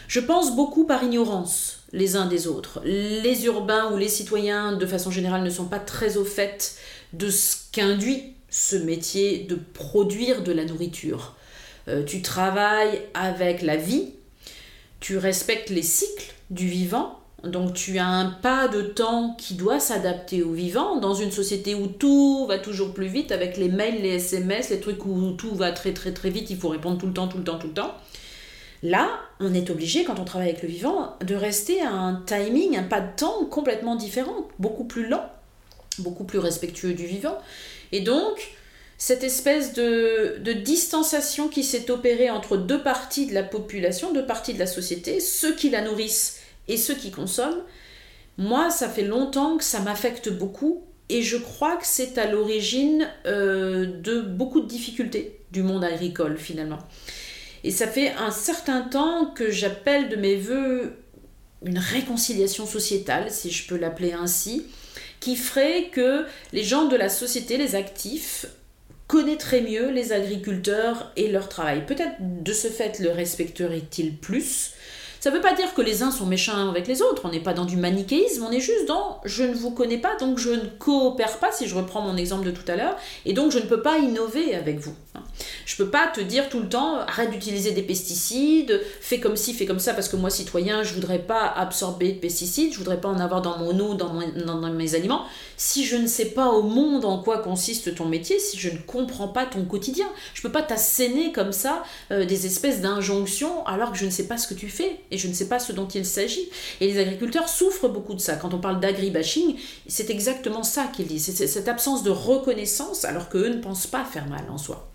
[0.07, 2.81] Je pense beaucoup par ignorance les uns des autres.
[2.85, 6.75] Les urbains ou les citoyens, de façon générale, ne sont pas très au fait
[7.13, 11.35] de ce qu'induit ce métier de produire de la nourriture.
[11.87, 14.13] Euh, tu travailles avec la vie,
[14.99, 19.79] tu respectes les cycles du vivant, donc tu as un pas de temps qui doit
[19.79, 24.01] s'adapter au vivant dans une société où tout va toujours plus vite avec les mails,
[24.01, 27.07] les SMS, les trucs où tout va très très très vite, il faut répondre tout
[27.07, 27.93] le temps, tout le temps, tout le temps.
[28.81, 32.77] Là, on est obligé, quand on travaille avec le vivant, de rester à un timing,
[32.77, 35.25] un pas de temps complètement différent, beaucoup plus lent,
[35.99, 37.37] beaucoup plus respectueux du vivant.
[37.91, 38.51] Et donc,
[38.97, 44.25] cette espèce de, de distanciation qui s'est opérée entre deux parties de la population, deux
[44.25, 47.63] parties de la société, ceux qui la nourrissent et ceux qui consomment,
[48.37, 53.09] moi, ça fait longtemps que ça m'affecte beaucoup et je crois que c'est à l'origine
[53.25, 56.79] euh, de beaucoup de difficultés du monde agricole finalement.
[57.63, 60.93] Et ça fait un certain temps que j'appelle de mes voeux
[61.65, 64.65] une réconciliation sociétale, si je peux l'appeler ainsi,
[65.19, 68.45] qui ferait que les gens de la société, les actifs,
[69.07, 71.85] connaîtraient mieux les agriculteurs et leur travail.
[71.85, 74.71] Peut-être de ce fait le respecteraient-ils plus,
[75.19, 77.39] ça ne veut pas dire que les uns sont méchants avec les autres, on n'est
[77.39, 80.51] pas dans du manichéisme, on est juste dans je ne vous connais pas, donc je
[80.51, 82.95] ne coopère pas, si je reprends mon exemple de tout à l'heure,
[83.25, 84.95] et donc je ne peux pas innover avec vous.
[85.65, 89.53] Je peux pas te dire tout le temps arrête d'utiliser des pesticides, fais comme ci,
[89.53, 92.99] fais comme ça, parce que moi, citoyen, je voudrais pas absorber de pesticides, je voudrais
[92.99, 94.13] pas en avoir dans mon eau, dans,
[94.45, 95.25] dans mes aliments.
[95.57, 98.77] Si je ne sais pas au monde en quoi consiste ton métier, si je ne
[98.77, 103.91] comprends pas ton quotidien, je peux pas t'asséner comme ça euh, des espèces d'injonctions alors
[103.91, 105.71] que je ne sais pas ce que tu fais et je ne sais pas ce
[105.71, 106.49] dont il s'agit.
[106.81, 108.35] Et les agriculteurs souffrent beaucoup de ça.
[108.35, 109.55] Quand on parle d'agribashing,
[109.87, 111.33] c'est exactement ça qu'ils disent.
[111.33, 114.89] C'est cette absence de reconnaissance alors qu'eux ne pensent pas faire mal en soi.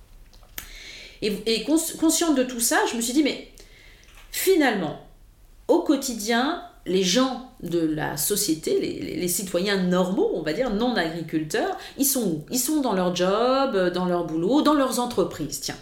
[1.22, 3.48] Et, consciente de tout ça, je me suis dit, mais
[4.30, 5.00] finalement,
[5.68, 11.76] au quotidien, les gens de la société, les, citoyens normaux, on va dire, non agriculteurs,
[11.96, 12.44] ils sont où?
[12.50, 15.78] Ils sont dans leur job, dans leur boulot, dans leurs entreprises, tiens.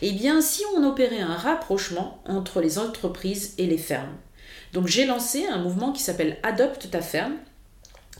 [0.00, 4.16] Eh bien, si on opérait un rapprochement entre les entreprises et les fermes.
[4.72, 7.34] Donc j'ai lancé un mouvement qui s'appelle Adopte ta ferme,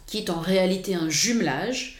[0.06, 1.98] qui est en réalité un jumelage.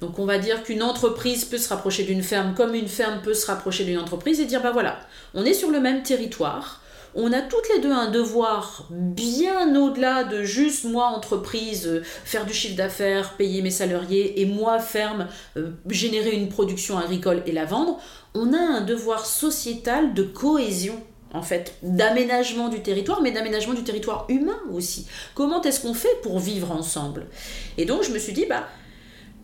[0.00, 3.34] Donc on va dire qu'une entreprise peut se rapprocher d'une ferme comme une ferme peut
[3.34, 5.00] se rapprocher d'une entreprise et dire, bah voilà,
[5.34, 6.79] on est sur le même territoire,
[7.14, 12.46] on a toutes les deux un devoir bien au-delà de juste moi, entreprise, euh, faire
[12.46, 17.52] du chiffre d'affaires, payer mes salariés, et moi, ferme, euh, générer une production agricole et
[17.52, 17.98] la vendre.
[18.34, 21.00] On a un devoir sociétal de cohésion
[21.32, 25.06] en fait, d'aménagement du territoire, mais d'aménagement du territoire humain aussi.
[25.34, 27.26] Comment est-ce qu'on fait pour vivre ensemble?
[27.78, 28.66] Et donc je me suis dit, bah,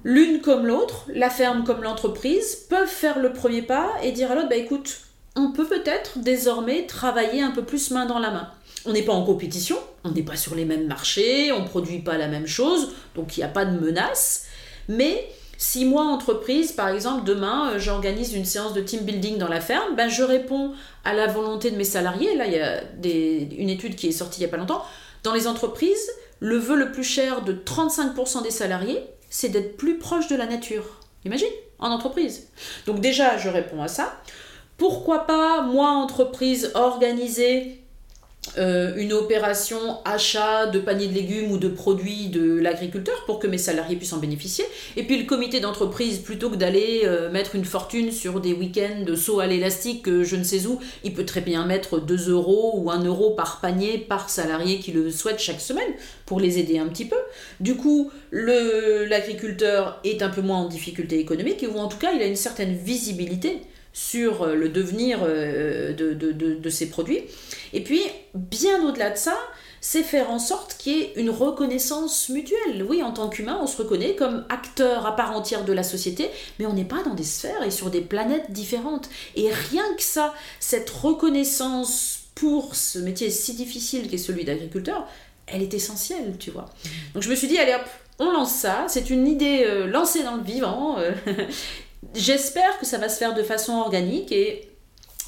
[0.03, 4.35] l'une comme l'autre, la ferme comme l'entreprise, peuvent faire le premier pas et dire à
[4.35, 5.01] l'autre, bah écoute,
[5.37, 8.51] on peut peut-être désormais travailler un peu plus main dans la main.
[8.87, 12.01] On n'est pas en compétition, on n'est pas sur les mêmes marchés, on ne produit
[12.01, 14.47] pas la même chose, donc il n'y a pas de menace.
[14.89, 15.29] Mais
[15.59, 19.61] si moi, entreprise, par exemple, demain, euh, j'organise une séance de team building dans la
[19.61, 20.73] ferme, ben, je réponds
[21.05, 22.37] à la volonté de mes salariés.
[22.37, 24.85] Là, il y a une étude qui est sortie il n'y a pas longtemps.
[25.23, 26.11] Dans les entreprises,
[26.41, 30.47] le vœu le plus cher de 35% des salariés, c'est d'être plus proche de la
[30.47, 31.01] nature.
[31.25, 32.49] Imagine, en entreprise.
[32.87, 34.21] Donc déjà, je réponds à ça.
[34.77, 37.81] Pourquoi pas, moi, entreprise, organiser
[38.59, 43.47] euh, une opération achat de paniers de légumes ou de produits de l'agriculteur pour que
[43.47, 44.65] mes salariés puissent en bénéficier.
[44.97, 49.03] Et puis le comité d'entreprise, plutôt que d'aller euh, mettre une fortune sur des week-ends
[49.05, 52.73] de saut à l'élastique, je ne sais où, il peut très bien mettre 2 euros
[52.77, 55.93] ou 1 euro par panier par salarié qui le souhaite chaque semaine
[56.25, 57.17] pour les aider un petit peu.
[57.61, 62.23] Du coup, l'agriculteur est un peu moins en difficulté économique ou en tout cas il
[62.23, 63.61] a une certaine visibilité
[63.97, 67.23] sur euh, le devenir euh, de, de, de, ces produits.
[67.73, 68.03] Et puis,
[68.35, 69.35] bien au-delà de ça,
[69.81, 72.85] c'est faire en sorte qu'il y ait une reconnaissance mutuelle.
[72.87, 76.29] Oui, en tant qu'humain, on se reconnaît comme acteur à part entière de la société,
[76.59, 79.09] mais on n'est pas dans des sphères et sur des planètes différentes.
[79.35, 85.09] Et rien que ça, cette reconnaissance pour ce métier si difficile qu'est celui d'agriculteur,
[85.47, 86.67] elle est essentielle, tu vois.
[87.15, 87.87] Donc je me suis dit, allez hop,
[88.19, 90.99] on lance ça, c'est une idée euh, lancée dans le vivant,
[92.15, 94.71] J'espère que ça va se faire de façon organique et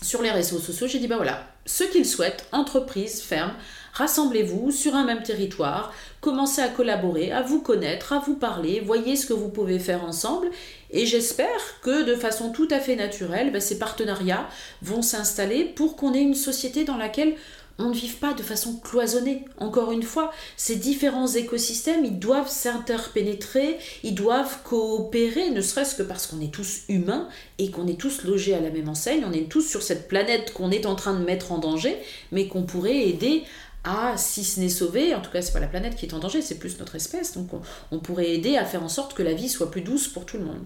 [0.02, 3.54] sur les réseaux sociaux, j'ai dit bah voilà, ceux qui le souhaitent, entreprises, fermes,
[3.92, 9.16] rassemblez-vous sur un même territoire, commencez à collaborer, à vous connaître, à vous parler, voyez
[9.16, 10.50] ce que vous pouvez faire ensemble.
[10.90, 14.48] Et j'espère que de façon tout à fait naturelle, bah, ces partenariats
[14.82, 17.34] vont s'installer pour qu'on ait une société dans laquelle
[17.78, 19.44] on ne vive pas de façon cloisonnée.
[19.58, 26.02] Encore une fois, ces différents écosystèmes, ils doivent s'interpénétrer, ils doivent coopérer, ne serait-ce que
[26.02, 29.32] parce qu'on est tous humains et qu'on est tous logés à la même enseigne, on
[29.32, 31.96] est tous sur cette planète qu'on est en train de mettre en danger,
[32.32, 33.44] mais qu'on pourrait aider
[33.84, 36.18] à, si ce n'est sauver, en tout cas c'est pas la planète qui est en
[36.18, 37.48] danger, c'est plus notre espèce, donc
[37.92, 40.36] on pourrait aider à faire en sorte que la vie soit plus douce pour tout
[40.36, 40.64] le monde.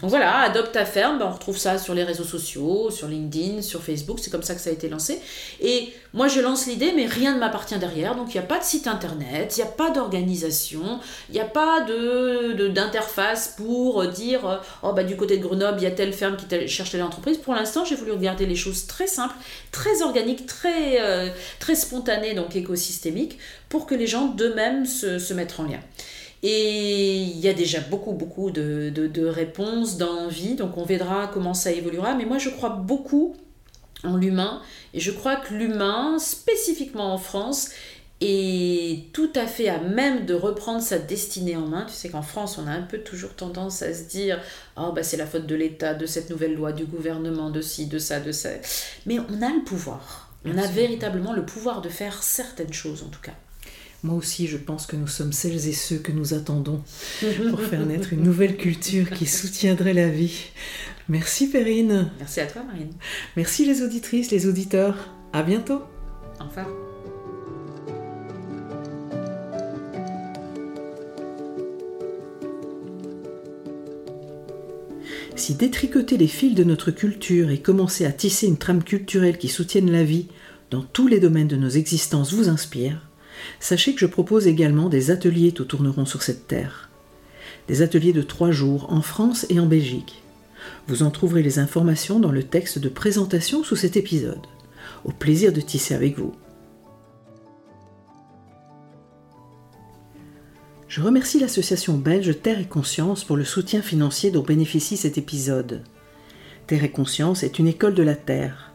[0.00, 3.62] Donc voilà, Adopte ta ferme, ben, on retrouve ça sur les réseaux sociaux, sur LinkedIn,
[3.62, 5.20] sur Facebook, c'est comme ça que ça a été lancé.
[5.60, 8.58] Et moi je lance l'idée, mais rien ne m'appartient derrière, donc il n'y a pas
[8.58, 14.06] de site internet, il n'y a pas d'organisation, il n'y a pas de, d'interface pour
[14.06, 17.02] dire oh bah du côté de Grenoble il y a telle ferme qui cherche telle
[17.02, 17.38] entreprise.
[17.38, 19.34] Pour l'instant j'ai voulu regarder les choses très simples,
[19.72, 21.28] très organiques, très, euh,
[21.58, 25.80] très spontanées, donc écosystémiques, pour que les gens d'eux-mêmes se, se mettent en lien.
[26.42, 31.52] Et il y a déjà beaucoup, beaucoup de, de, réponses, d'envie, donc on verra comment
[31.52, 32.14] ça évoluera.
[32.14, 33.36] Mais moi, je crois beaucoup
[34.04, 34.62] en l'humain,
[34.94, 37.68] et je crois que l'humain, spécifiquement en France,
[38.22, 41.86] est tout à fait à même de reprendre sa destinée en main.
[41.86, 44.40] Tu sais qu'en France, on a un peu toujours tendance à se dire
[44.76, 47.86] Oh, bah, c'est la faute de l'État, de cette nouvelle loi, du gouvernement, de ci,
[47.86, 48.50] de ça, de ça.
[49.06, 50.30] Mais on a le pouvoir.
[50.44, 53.34] On a véritablement le pouvoir de faire certaines choses, en tout cas.
[54.02, 56.82] Moi aussi, je pense que nous sommes celles et ceux que nous attendons
[57.50, 60.44] pour faire naître une nouvelle culture qui soutiendrait la vie.
[61.08, 62.10] Merci Perrine.
[62.18, 62.92] Merci à toi Marine.
[63.36, 65.10] Merci les auditrices, les auditeurs.
[65.34, 65.82] À bientôt.
[66.38, 66.66] Enfin.
[75.36, 79.48] Si détricoter les fils de notre culture et commencer à tisser une trame culturelle qui
[79.48, 80.28] soutienne la vie
[80.70, 83.09] dans tous les domaines de nos existences vous inspire,
[83.58, 86.88] Sachez que je propose également des ateliers tout tourneront sur cette terre.
[87.68, 90.22] Des ateliers de trois jours en France et en Belgique.
[90.88, 94.46] Vous en trouverez les informations dans le texte de présentation sous cet épisode.
[95.04, 96.34] Au plaisir de tisser avec vous.
[100.88, 105.82] Je remercie l'association belge Terre et Conscience pour le soutien financier dont bénéficie cet épisode.
[106.66, 108.69] Terre et Conscience est une école de la Terre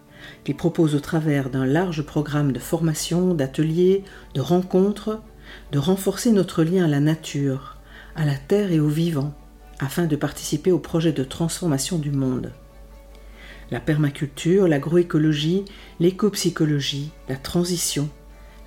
[0.46, 4.04] qui propose au travers d'un large programme de formation, d'ateliers,
[4.36, 5.20] de rencontres,
[5.72, 7.78] de renforcer notre lien à la nature,
[8.16, 9.34] à la terre et au vivant,
[9.80, 12.54] afin de participer au projet de transformation du monde.
[13.72, 15.66] La permaculture, l'agroécologie,
[16.00, 18.08] l'écopsychologie, la transition,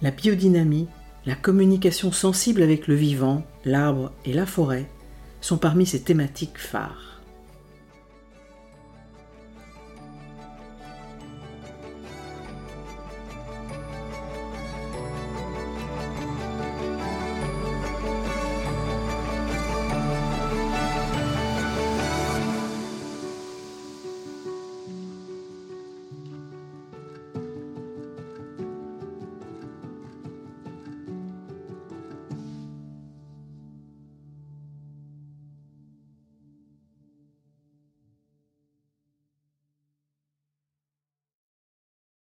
[0.02, 0.88] la biodynamie,
[1.26, 4.90] la communication sensible avec le vivant, l'arbre et la forêt
[5.40, 7.07] sont parmi ces thématiques phares.